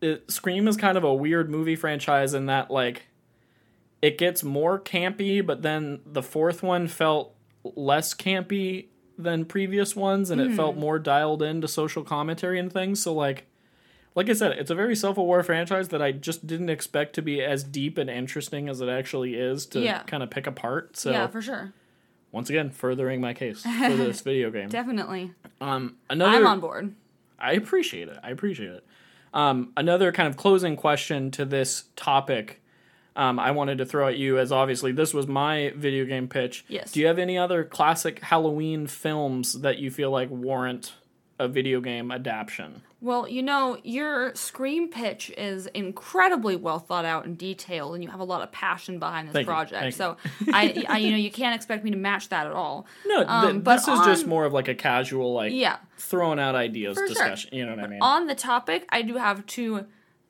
[0.00, 3.06] it, Scream is kind of a weird movie franchise in that like
[4.02, 7.34] it gets more campy, but then the fourth one felt
[7.64, 8.86] less campy
[9.18, 13.02] than previous ones, and it felt more dialed into social commentary and things.
[13.02, 13.46] So like
[14.14, 17.42] like I said, it's a very self-aware franchise that I just didn't expect to be
[17.42, 20.02] as deep and interesting as it actually is to Yeah.
[20.04, 20.96] kind of pick apart.
[20.96, 21.74] So yeah, for sure.
[22.32, 24.68] once again, furthering my case for this video game.
[24.70, 25.32] Definitely.
[25.60, 26.94] Um, another, I'm on board.
[27.38, 28.18] I appreciate it.
[28.22, 28.86] I appreciate it.
[29.34, 32.62] Um, another kind of closing question to this topic.
[33.16, 36.64] Um, I wanted to throw at you as obviously this was my video game pitch.
[36.68, 36.92] Yes.
[36.92, 40.92] Do you have any other classic Halloween films that you feel like warrant
[41.38, 42.82] a video game adaptation?
[43.02, 48.08] Well, you know, your Scream pitch is incredibly well thought out and detailed, and you
[48.10, 49.94] have a lot of passion behind this Thank project.
[49.94, 50.16] So,
[50.52, 52.86] I, I, you know, you can't expect me to match that at all.
[53.06, 55.76] No, th- Um, but this is just more of like a casual, like Yeah.
[55.98, 57.08] throwing out ideas For sure.
[57.08, 57.50] discussion.
[57.54, 57.98] You know what I mean?
[58.02, 59.84] On the topic, I do have two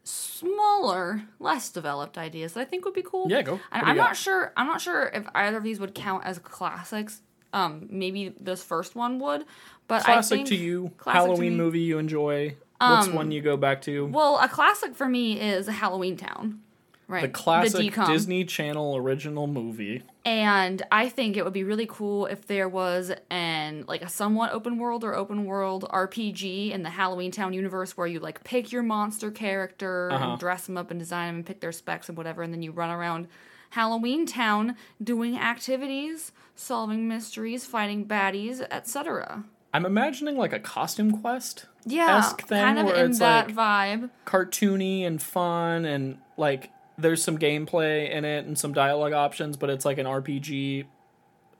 [0.06, 3.26] smaller, less developed ideas that I think would be cool.
[3.28, 3.52] Yeah, go.
[3.52, 4.52] What And do you I'm not sure.
[4.56, 7.20] I'm not sure if either of these would count as classics.
[7.52, 9.44] Um, maybe this first one would,
[9.88, 11.56] but I classic to you, classic to Halloween me.
[11.58, 12.56] movie you enjoy.
[12.78, 14.06] What's Um, one you go back to?
[14.06, 16.60] Well, a classic for me is Halloween Town.
[17.08, 17.22] Right.
[17.22, 18.06] the classic DCOM.
[18.08, 20.02] Disney Channel original movie.
[20.26, 24.52] And I think it would be really cool if there was an like a somewhat
[24.52, 28.72] open world or open world RPG in the Halloween Town universe where you like pick
[28.72, 30.30] your monster character Uh-huh.
[30.32, 32.60] and dress them up and design them and pick their specs and whatever, and then
[32.60, 33.28] you run around
[33.70, 39.44] Halloween Town doing activities, solving mysteries, fighting baddies, etc.
[39.72, 43.56] I'm imagining like a costume quest, Yeah, kind of in that like-
[44.00, 44.10] vibe.
[44.24, 49.70] cartoony and fun, and like there's some gameplay in it and some dialogue options, but
[49.70, 50.84] it's like an RPG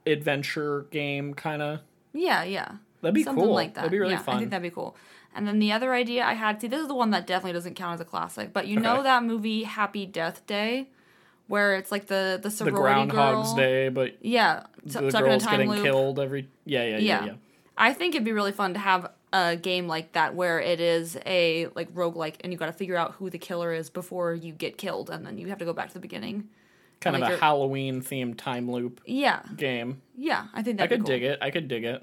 [0.07, 1.80] adventure game kind of.
[2.12, 2.72] Yeah, yeah.
[3.03, 3.55] That'd be Something cool.
[3.55, 3.82] like that.
[3.82, 4.37] That'd be really yeah, fun.
[4.37, 4.97] I think that'd be cool.
[5.34, 7.74] And then the other idea I had, see, this is the one that definitely doesn't
[7.74, 10.89] count as a classic, but you know that movie Happy Death Day,
[11.47, 12.80] where it's like the the the sorority
[13.11, 13.57] Groundhog's girl.
[13.57, 15.82] Day, but Yeah, the stuck in a girl's time getting loop.
[15.84, 16.49] killed every.
[16.64, 17.24] Yeah, yeah, yeah, Yeah.
[17.26, 17.32] yeah.
[17.76, 21.16] I think it'd be really fun to have a game like that where it is
[21.26, 24.53] a like roguelike and you got to figure out who the killer is before you
[24.53, 26.49] get killed and then you have to go back to the beginning.
[27.01, 29.43] Kind Like of a Halloween themed time loop Yeah.
[29.57, 30.01] game.
[30.16, 31.14] Yeah, I think I that'd could cool.
[31.14, 31.39] dig it.
[31.43, 32.03] I could dig it.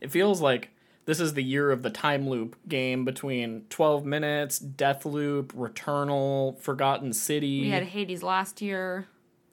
[0.00, 0.70] It feels like
[1.06, 6.58] this is the year of the time loop game between 12 minutes, Death Loop, Returnal,
[6.60, 7.62] Forgotten City.
[7.62, 9.06] We had Hades last year,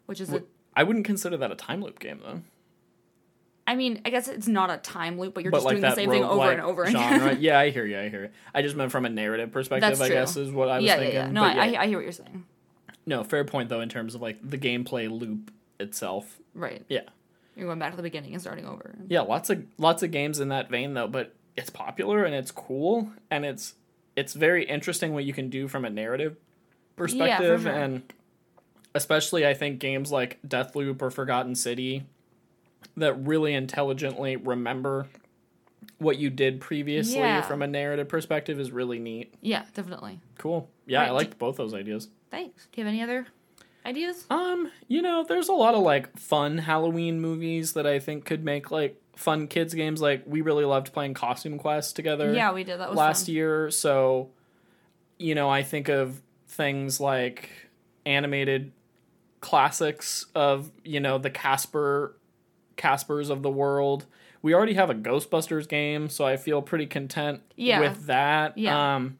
[0.06, 0.43] which is a
[0.76, 2.41] I wouldn't consider that a time loop game though.
[3.72, 5.82] I mean, I guess it's not a time loop, but you're but just like doing
[5.82, 7.30] the same thing over and over genre.
[7.30, 7.38] again.
[7.41, 7.97] yeah, I hear you.
[7.97, 8.30] I hear you.
[8.53, 9.97] I just meant from a narrative perspective.
[9.97, 11.15] That's I guess is what I was yeah, thinking.
[11.15, 11.32] yeah, yeah.
[11.32, 11.82] No, I, yeah.
[11.82, 12.43] I, hear what you're saying.
[13.05, 16.38] no, fair point though in terms of like the gameplay loop itself.
[16.53, 16.84] Right.
[16.89, 17.03] Yeah,
[17.55, 18.93] You're going back to the beginning and starting over.
[19.07, 19.22] yeah.
[19.22, 23.09] Lots of lots of games in that vein though, but it's popular and it's cool
[23.30, 23.76] and it's
[24.17, 26.36] it's very interesting what you can do from a narrative
[26.97, 27.72] perspective sure.
[27.72, 28.03] and
[28.93, 32.03] especially I think games like Deathloop or Forgotten City
[32.97, 35.07] that really intelligently remember
[35.97, 37.41] what you did previously Yeah.
[37.41, 39.33] from a narrative perspective is really neat.
[39.41, 40.19] Yeah, definitely.
[40.37, 40.69] Cool.
[40.85, 42.09] Yeah, Right, I liked both those ideas.
[42.29, 42.67] Thanks.
[42.71, 43.27] Do you have any other
[43.85, 44.25] ideas?
[44.29, 48.43] Um, you know, there's a lot of like fun Halloween movies that I think could
[48.43, 50.01] make like fun kids games.
[50.01, 52.33] Like we really loved playing Costume Quest together.
[52.33, 52.79] Yeah, we did.
[52.79, 53.35] That was last fun.
[53.35, 53.71] year.
[53.71, 54.29] So,
[55.19, 57.49] you know, I think of things like
[58.05, 58.71] animated
[59.39, 62.15] classics of you know the Casper
[62.82, 64.05] Caspers of the world.
[64.41, 67.79] We already have a Ghostbusters game, so I feel pretty content Yeah.
[67.79, 68.57] with that.
[68.57, 68.95] Yeah.
[68.95, 69.17] Um,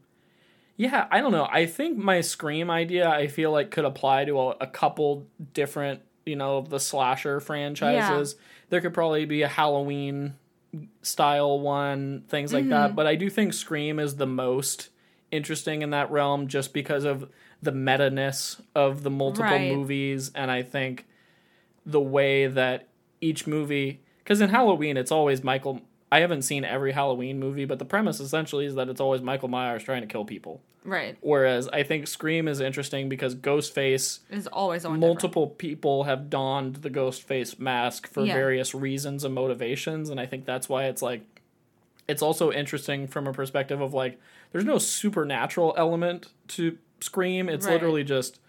[0.78, 1.48] yeah, I don't know.
[1.52, 6.02] I think my Scream idea I feel like could apply to a, a couple different,
[6.26, 8.36] you know, the slasher franchises.
[8.70, 10.34] There could probably be a Halloween
[11.04, 12.70] style one, things like Mm-hmm.
[12.72, 12.96] that.
[12.96, 14.90] But I do think Scream is the most
[15.30, 17.30] interesting in that realm just because of
[17.62, 19.72] the meta ness of the multiple Right.
[19.76, 20.32] movies.
[20.34, 21.06] And I think
[21.86, 22.88] the way that
[23.22, 25.82] each movie, because in Halloween, it's always Michael
[26.14, 29.48] I haven't seen every Halloween movie, but the premise essentially is that it's always Michael
[29.48, 30.60] Myers trying to kill people.
[30.84, 31.18] Right.
[31.22, 36.78] Whereas I think Scream is interesting because Ghostface, Is always on multiple people have donned
[36.78, 38.34] the Ghostface mask for Yeah.
[38.34, 41.22] various reasons and motivations, and I think that's why it's like,
[42.10, 44.20] it's also interesting from a perspective of like,
[44.52, 47.48] there's no supernatural element to Scream.
[47.48, 47.74] It's Right.
[47.74, 48.41] literally just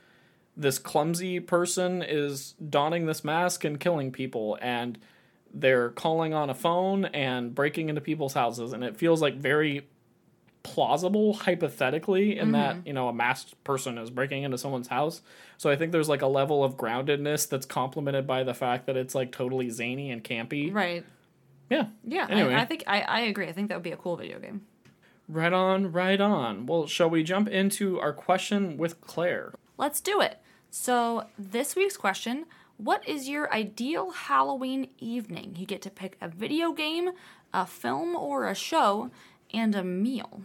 [0.56, 4.98] this clumsy person is donning this mask and killing people, and
[5.52, 9.88] they're calling on a phone and breaking into people's houses, and it feels like very
[10.62, 12.86] plausible hypothetically in that mm-hmm.
[12.86, 15.20] you know a masked person is breaking into someone's house
[15.58, 18.96] so i think there's like a level of groundedness that's complemented by the fact that
[18.96, 21.04] it's like totally zany and campy Right.
[21.68, 22.28] yeah Yeah.
[22.30, 22.54] Anyway.
[22.54, 23.48] I, I think I, I agree.
[23.48, 24.64] I think that would be a cool video game.
[25.28, 30.20] right on right on well shall we jump into our question with claire Let's do
[30.20, 30.38] it.
[30.74, 32.46] So, this week's question
[32.78, 35.54] What is your ideal Halloween evening?
[35.58, 37.10] You get to pick a video game,
[37.52, 39.10] a film or a show,
[39.52, 40.40] and a meal.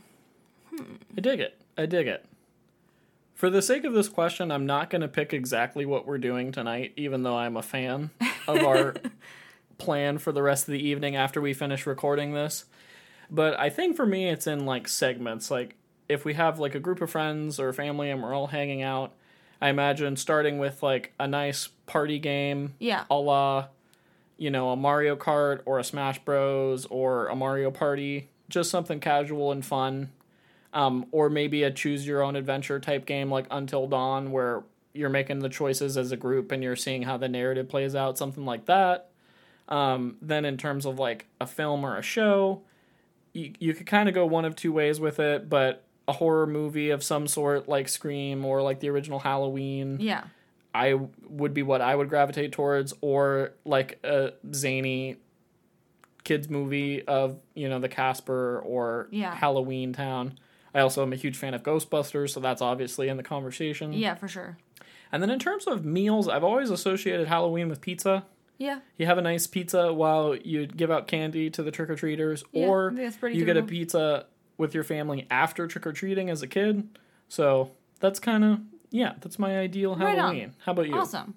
[1.16, 2.26] i dig it i dig it
[3.34, 6.52] for the sake of this question i'm not going to pick exactly what we're doing
[6.52, 8.10] tonight even though i'm a fan
[8.50, 8.96] of our
[9.78, 12.66] plan for the rest of the evening after we finish recording this.
[13.30, 15.52] But I think for me, it's in like segments.
[15.52, 15.76] Like
[16.10, 19.14] if we have like a group of friends or family and we're all hanging out,
[19.62, 23.06] I imagine starting with like a nice party game, Yeah.
[23.10, 23.68] a la,
[24.38, 26.86] you know, a Mario Kart or a Smash Bros.
[26.88, 30.12] or a Mario Party, just something casual and fun.
[30.74, 35.10] Um, or maybe a choose your own adventure type game like Until Dawn, where you're
[35.10, 38.46] making the choices as a group and you're seeing how the narrative plays out, something
[38.46, 39.10] like that.
[39.70, 42.62] Um, then in terms of like a film or a show,
[43.34, 46.48] you, you could kind of go one of two ways with it, but a horror
[46.48, 50.24] movie of some sort like Scream or like the original Halloween, Yeah.
[50.74, 50.94] I
[51.28, 55.18] would be what I would gravitate towards, or like a zany
[56.24, 59.34] kids movie of you know the Casper or Yeah.
[59.34, 60.38] Halloween Town.
[60.76, 63.94] I also am a huge fan of Ghostbusters, so that's obviously in the conversation.
[63.94, 64.58] Yeah, for sure.
[65.12, 68.26] And then in terms of meals, I've always associated Halloween with pizza.
[68.60, 68.80] Yeah.
[68.98, 72.44] You have a nice pizza while you give out candy to the trick or treaters,
[72.52, 72.94] Yeah, or
[73.32, 74.26] you get a pizza
[74.58, 76.88] with your family after trick or treating as a kid.
[77.28, 80.18] So that's kind of yeah, that's my ideal Right on.
[80.18, 80.56] Halloween.
[80.66, 80.96] How about you?
[80.96, 81.36] Awesome.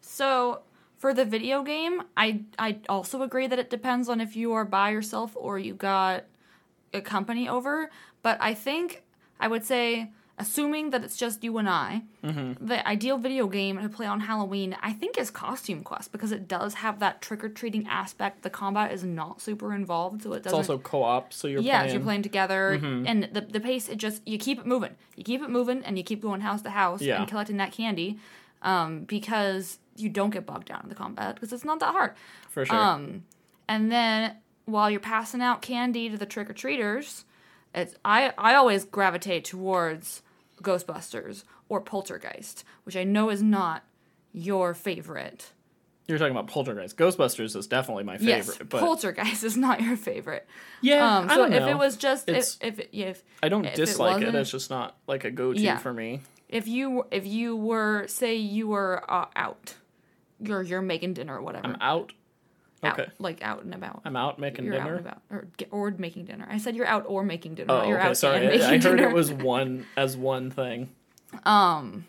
[0.00, 0.60] So
[0.98, 4.64] for the video game, I I also agree that it depends on if you are
[4.64, 6.24] by yourself or you got
[6.92, 7.90] a company over.
[8.22, 9.02] But I think
[9.38, 10.10] I would say,
[10.40, 12.66] assuming that it's just you and I, Mm-hmm.
[12.66, 16.48] the ideal video game to play on Halloween, I think, is Costume Quest because it
[16.48, 18.42] does have that trick or treating aspect.
[18.42, 20.58] The combat is not super involved, so it doesn't.
[20.60, 21.86] It's also co-op, so you're yeah, playing.
[21.88, 21.94] Mm-hmm.
[21.96, 25.40] you're playing together, and the the pace it just you keep it moving, you keep
[25.42, 27.20] it moving, and you keep going house to house Yeah.
[27.20, 28.18] and collecting that candy,
[28.62, 32.12] um, because you don't get bogged down in the combat because it's not that hard.
[32.48, 32.76] for sure.
[32.76, 33.24] Um,
[33.68, 34.36] and then
[34.66, 37.24] while you're passing out candy to the trick or treaters,
[37.74, 40.22] it's I I always gravitate towards
[40.62, 43.84] Ghostbusters or Poltergeist, which I know is not
[44.32, 45.52] your favorite.
[46.06, 46.96] you're talking about Poltergeist.
[46.96, 50.46] Ghostbusters is definitely my favorite, yes, but Poltergeist is not your favorite.
[50.82, 51.56] yeah, Um, I don't know.
[51.56, 54.26] if it was just It's- if if if I don't if dislike it.
[54.26, 55.78] wasn't- It's just not like a go-to Yeah.
[55.78, 56.20] for me.
[56.48, 59.74] if you if you were say you were uh, out,
[60.40, 61.66] you're you're making dinner or whatever.
[61.68, 62.12] I'm out.
[62.82, 64.02] Out, Okay, like out and about.
[64.04, 64.96] I'm out making you're out dinner.
[64.96, 66.46] and about, or or making dinner.
[66.50, 67.72] I said you're out or making dinner.
[67.72, 68.08] Oh, you're okay.
[68.08, 69.08] out Sorry, I, I heard dinner.
[69.08, 70.88] it was one as one thing.
[71.44, 72.06] Um,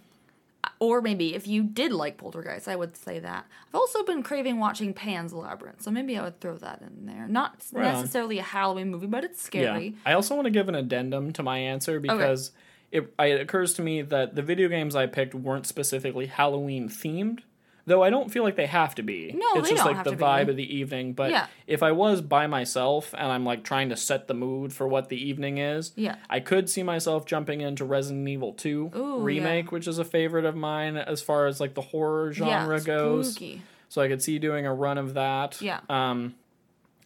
[0.79, 3.45] or maybe if you did like Poltergeist, I would say that.
[3.69, 7.27] I've also been craving watching Pan's Labyrinth, so maybe I would throw that in there.
[7.27, 7.93] Not Right on.
[8.01, 9.87] necessarily a Halloween movie, but it's scary.
[9.87, 9.95] Yeah.
[10.05, 12.51] I also want to give an addendum to my answer because
[12.91, 17.39] it, it occurs to me that the video games I picked weren't specifically Halloween themed.
[17.85, 19.31] Though I don't feel like they have to be.
[19.35, 20.23] No, it's they just don't like have the to be.
[20.23, 21.13] vibe of the evening.
[21.13, 21.47] But Yeah.
[21.65, 25.09] if I was by myself and I'm like trying to set the mood for what
[25.09, 26.15] the evening is, Yeah.
[26.29, 30.45] I could see myself jumping into Resident Evil 2 Ooh, remake, which is a favorite
[30.45, 33.31] of mine as far as like the horror genre yeah, goes.
[33.33, 33.61] spooky.
[33.89, 35.59] So I could see doing a run of that.
[35.61, 35.79] Yeah.
[35.89, 36.35] Um,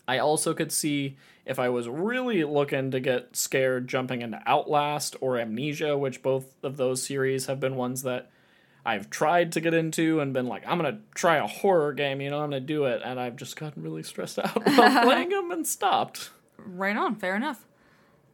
[0.08, 1.16] I also could see
[1.46, 6.46] if I was really looking to get scared, jumping into Outlast or Amnesia, which both
[6.64, 8.30] of those series have been ones that
[8.86, 12.30] I've tried to get into and been like, I'm gonna try a horror game, you
[12.30, 15.52] know, I'm gonna do it, and I've just gotten really stressed out while playing them
[15.52, 16.30] and stopped.
[16.58, 17.66] Right on, fair enough.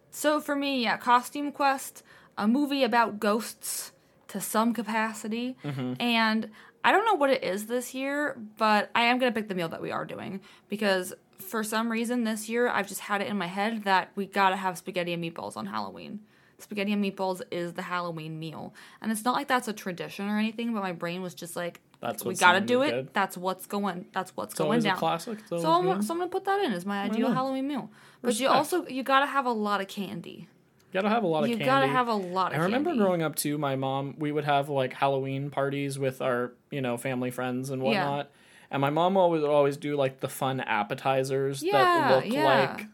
[0.09, 2.03] So for me, yeah, Costume Quest,
[2.37, 3.93] a movie about ghosts
[4.27, 5.93] to some capacity, Mm-hmm.
[6.01, 6.49] and
[6.83, 9.69] I don't know what it is this year, but I am gonna pick the meal
[9.69, 13.37] that we are doing because for some reason this year I've just had it in
[13.37, 16.21] my head that we gotta have spaghetti and meatballs on Halloween.
[16.63, 20.37] Spaghetti and meatballs is the Halloween meal, and it's not like that's a tradition or
[20.37, 22.91] anything, but my brain was just like, That's we gotta do it.
[22.91, 23.13] good.
[23.13, 24.05] That's what's going.
[24.13, 24.97] That's what's It's going down.
[24.97, 25.39] classic.
[25.47, 27.31] So I'm, so I'm gonna put that in as my ideal?
[27.31, 27.89] Halloween meal.
[28.21, 30.47] But you also you gotta have a lot of candy.
[30.93, 31.65] You gotta have a lot of You candy.
[31.65, 32.63] gotta have a lot I of.
[32.63, 33.03] remember candy.
[33.03, 33.57] growing up too.
[33.57, 37.81] My mom, we would have like Halloween parties with our, you know, family friends and
[37.81, 37.87] Yeah.
[37.87, 38.31] whatnot.
[38.69, 42.43] And my mom always would always do like the fun appetizers that look yeah.
[42.43, 42.87] like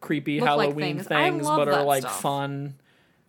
[0.00, 1.06] creepy Look like Halloween things.
[1.08, 2.20] Things, but are like stuff.
[2.20, 2.74] fun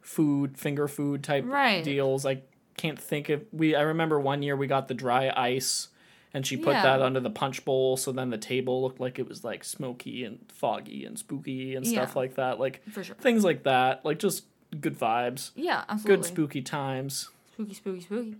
[0.01, 1.83] food, finger food type Right.
[1.83, 2.25] deals.
[2.25, 2.41] I
[2.77, 3.75] can't think of we.
[3.75, 5.89] I remember one year we got the dry ice.
[6.31, 6.83] And she put Yeah.
[6.83, 10.23] that under the punch bowl, so then the table looked like it was like smoky
[10.23, 12.19] and foggy and spooky and stuff Yeah.
[12.19, 12.59] like that.
[12.59, 13.15] Like for sure.
[13.15, 14.43] things like that, like just
[14.79, 16.15] good vibes, Yeah, absolutely.
[16.17, 17.29] good spooky times.
[17.53, 18.35] spooky, spooky, spooky.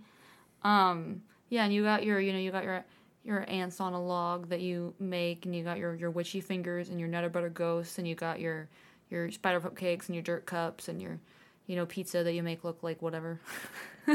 [0.62, 2.84] Um, yeah, and you got your, you know, you got your
[3.24, 6.88] your ants on a log that you make, and you got your your witchy fingers
[6.88, 8.68] and your nutter butter ghosts, and you got your
[9.10, 11.18] your spider cupcakes and your dirt cups and your,
[11.66, 13.40] you know, pizza that you make look like whatever.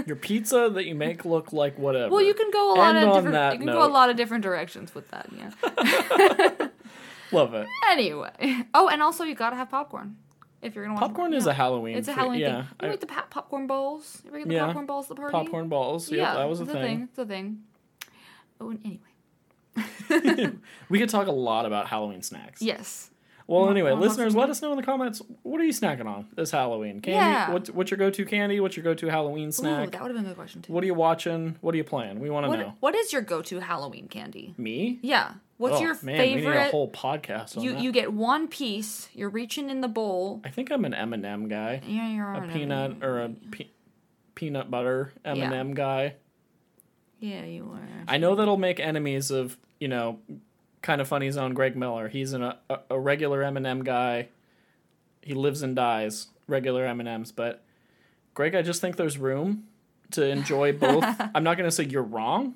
[0.07, 2.11] Your pizza that you make look like whatever.
[2.11, 3.53] Well, you can go a lot And of different.
[3.53, 5.27] You can go a lot of different directions with that.
[5.31, 6.67] Yeah.
[7.31, 7.67] love it.
[7.89, 8.31] anyway.
[8.73, 10.17] Oh, and also you gotta have popcorn
[10.61, 11.97] if you're gonna watch Popcorn is a Halloween.
[11.97, 12.67] It's a Halloween yeah, thing.
[12.81, 14.21] You I- make the popcorn balls.
[14.23, 14.65] You ever get the Yeah.
[14.65, 15.31] popcorn balls at the party?
[15.31, 16.09] popcorn balls.
[16.11, 17.01] Yep, Yeah, that was a it's thing.
[17.09, 17.59] It's a thing.
[18.61, 20.51] Oh, and anyway.
[20.89, 22.61] We could talk a lot about Halloween snacks.
[22.61, 23.09] Yes.
[23.47, 26.27] Well, anyway, wanna listeners, let us know in the comments what are you snacking on
[26.35, 26.99] this Halloween?
[26.99, 27.11] Candy?
[27.19, 27.51] Yeah.
[27.51, 28.59] What's, what's your go-to candy?
[28.59, 29.91] What's your go-to Halloween Ooh, snack?
[29.91, 30.73] that would have been good question too.
[30.73, 31.55] What are you watching?
[31.61, 32.19] What are you playing?
[32.19, 32.73] We want to know.
[32.79, 34.55] what is your go-to Halloween candy?
[34.57, 34.97] Me?
[35.03, 35.33] Yeah.
[35.57, 36.71] What's Oh, your man, We need a favorite?
[36.71, 37.81] whole podcast on You that.
[37.83, 39.09] you get one piece.
[39.13, 40.41] You're reaching in the bowl.
[40.43, 41.81] I think I'm an M&M guy.
[41.85, 43.67] Yeah, you're A peanut or a pe-
[44.33, 46.15] peanut butter M&M guy.
[47.25, 48.03] Yeah, you are.
[48.07, 50.19] I know that'll make enemies of you know,
[50.81, 52.07] Kinda Funny's own Greg Miller.
[52.07, 52.57] He's an, a
[52.89, 54.29] a regular M&M guy.
[55.21, 57.63] He lives and dies regular M and M's, but
[58.35, 59.65] Greg, I just think there's room
[60.11, 61.03] to enjoy both.
[61.33, 62.55] I'm not gonna say you're wrong,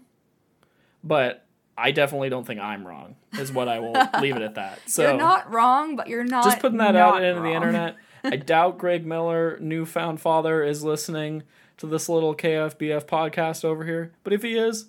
[1.03, 1.45] but
[1.78, 3.15] I definitely don't think I'm wrong.
[3.34, 4.80] Is what I will leave it at that.
[4.86, 6.43] So you're not wrong, but you're not.
[6.43, 7.95] just putting that out into the internet.
[8.24, 11.43] I doubt Greg Miller, newfound father, is listening
[11.80, 14.14] to this little KFBF podcast over here.
[14.24, 14.86] But if he is,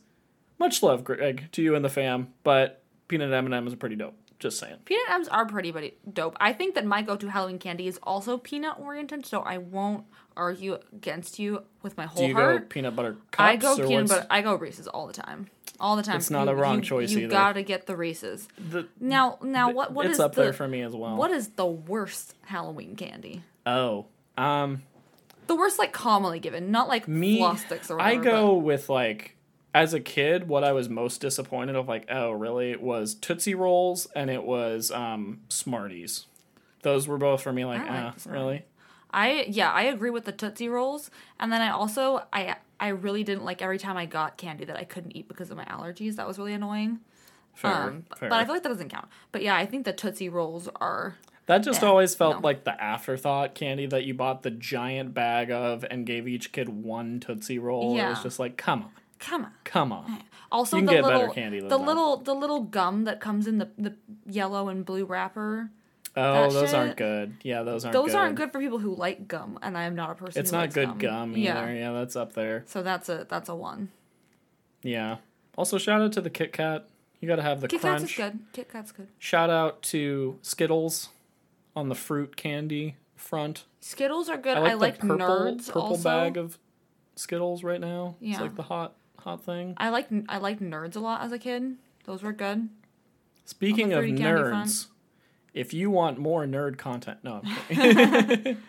[0.59, 2.29] much love, Greg, to you and the fam.
[2.45, 4.15] But peanut M&M is pretty dope.
[4.39, 4.77] Just saying.
[4.87, 6.35] Peanut M's are pretty but dope.
[6.41, 10.79] I think that my go-to Halloween candy is also peanut oriented, so I won't argue
[10.95, 12.71] against you with my whole Do you go heart.
[12.71, 13.39] peanut butter cups?
[13.47, 14.27] I go peanut butter.
[14.31, 15.49] I go Reese's all the time.
[15.79, 16.17] All the time.
[16.17, 17.29] It's not You- a wrong you- choice you either.
[17.31, 18.49] gotta get the Reese's.
[18.71, 19.93] The, Now, now, what?
[19.93, 21.17] What it's is up the, there for me as well.
[21.17, 23.43] What is the worst Halloween candy?
[23.67, 24.07] Oh,
[24.39, 24.83] um,
[25.51, 27.43] The worst, like commonly given, not like me.
[27.43, 27.57] or
[28.01, 28.23] I whatever.
[28.23, 29.37] go with like.
[29.75, 34.07] As a kid, what I was most disappointed of, like, oh, really, was Tootsie Rolls
[34.15, 36.27] and it was um, Smarties.
[36.83, 38.65] Those were both for me, like, I like ah, really?
[39.11, 43.25] I yeah, I agree with the Tootsie Rolls, and then I also I I really
[43.25, 46.15] didn't like every time I got candy that I couldn't eat because of my allergies.
[46.15, 47.01] That was really annoying.
[47.55, 48.29] Fair, um, fair.
[48.29, 49.09] but I feel like that doesn't count.
[49.33, 51.17] But yeah, I think the Tootsie Rolls are
[51.47, 52.41] That just always felt no.
[52.43, 56.69] like the afterthought candy that you bought the giant bag of and gave each kid
[56.69, 57.99] one Tootsie Roll.
[57.99, 59.53] It was just like, come on, come on.
[59.65, 60.23] come on.
[60.53, 61.81] Also, You can the get little the that.
[61.85, 63.95] little the little gum that comes in the the
[64.27, 65.71] yellow and blue wrapper.
[66.17, 67.35] Oh, those aren't good.
[67.43, 68.03] Yeah, those aren't good.
[68.03, 68.19] Those good.
[68.19, 70.41] aren't good for people who like gum, and I am not a person.
[70.41, 71.41] It's not good gum, either.
[71.41, 71.93] Yeah, Yeah.
[71.93, 72.65] that's up there.
[72.67, 73.91] so that's a that's a one.
[74.83, 75.19] Yeah.
[75.57, 76.89] Also, shout out to the Kit Kat.
[77.21, 78.11] You got to have the Kit Kat's crunch.
[78.13, 78.39] is good.
[78.53, 79.09] Kit Kat's good.
[79.19, 81.11] Shout out to Skittles
[81.81, 83.65] on the fruit candy front.
[83.81, 84.57] Skittles are good.
[84.57, 86.05] I I like, like, purple Nerds purple also.
[86.05, 86.59] bag of
[87.17, 88.17] Skittles right now.
[88.21, 88.33] Yeah.
[88.33, 89.75] It's like the hot hot thing.
[89.79, 91.77] I like I like Nerds a lot as a kid.
[92.05, 92.69] Those were good.
[93.47, 94.19] Speaking of front.
[94.19, 94.87] nerds,
[95.55, 97.43] if you want more nerd content, no.
[97.71, 98.57] I'm.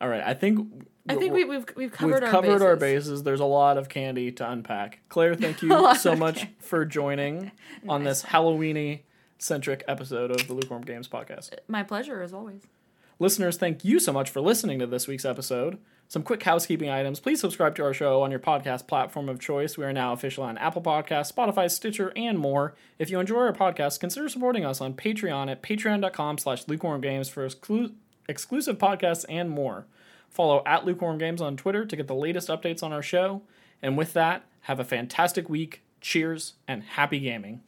[0.00, 2.62] All right, I think I think we, we've we've covered we've our covered bases.
[2.62, 3.22] our bases.
[3.24, 5.00] There's a lot of candy to unpack.
[5.08, 7.50] Claire, thank you so much for joining
[7.88, 9.00] on this Halloweeny
[9.40, 11.50] centric episode of the Lukewarm Games podcast.
[11.68, 12.62] My pleasure as always.
[13.18, 15.78] Listeners, thank you so much for listening to this week's episode.
[16.08, 17.20] Some quick housekeeping items.
[17.20, 19.76] Please subscribe to our show on your podcast platform of choice.
[19.76, 22.74] We are now official on Apple Podcasts, Spotify, Stitcher, and more.
[22.98, 27.46] If you enjoy our podcast, consider supporting us on Patreon at patreon.com slash lukewarmgames for
[27.46, 27.92] exclu-
[28.28, 29.86] exclusive podcasts and more.
[30.30, 33.42] Follow at Lukewarm Games on Twitter to get the latest updates on our show.
[33.82, 35.82] And with that, have a fantastic week.
[36.00, 37.60] Cheers and happy gaming.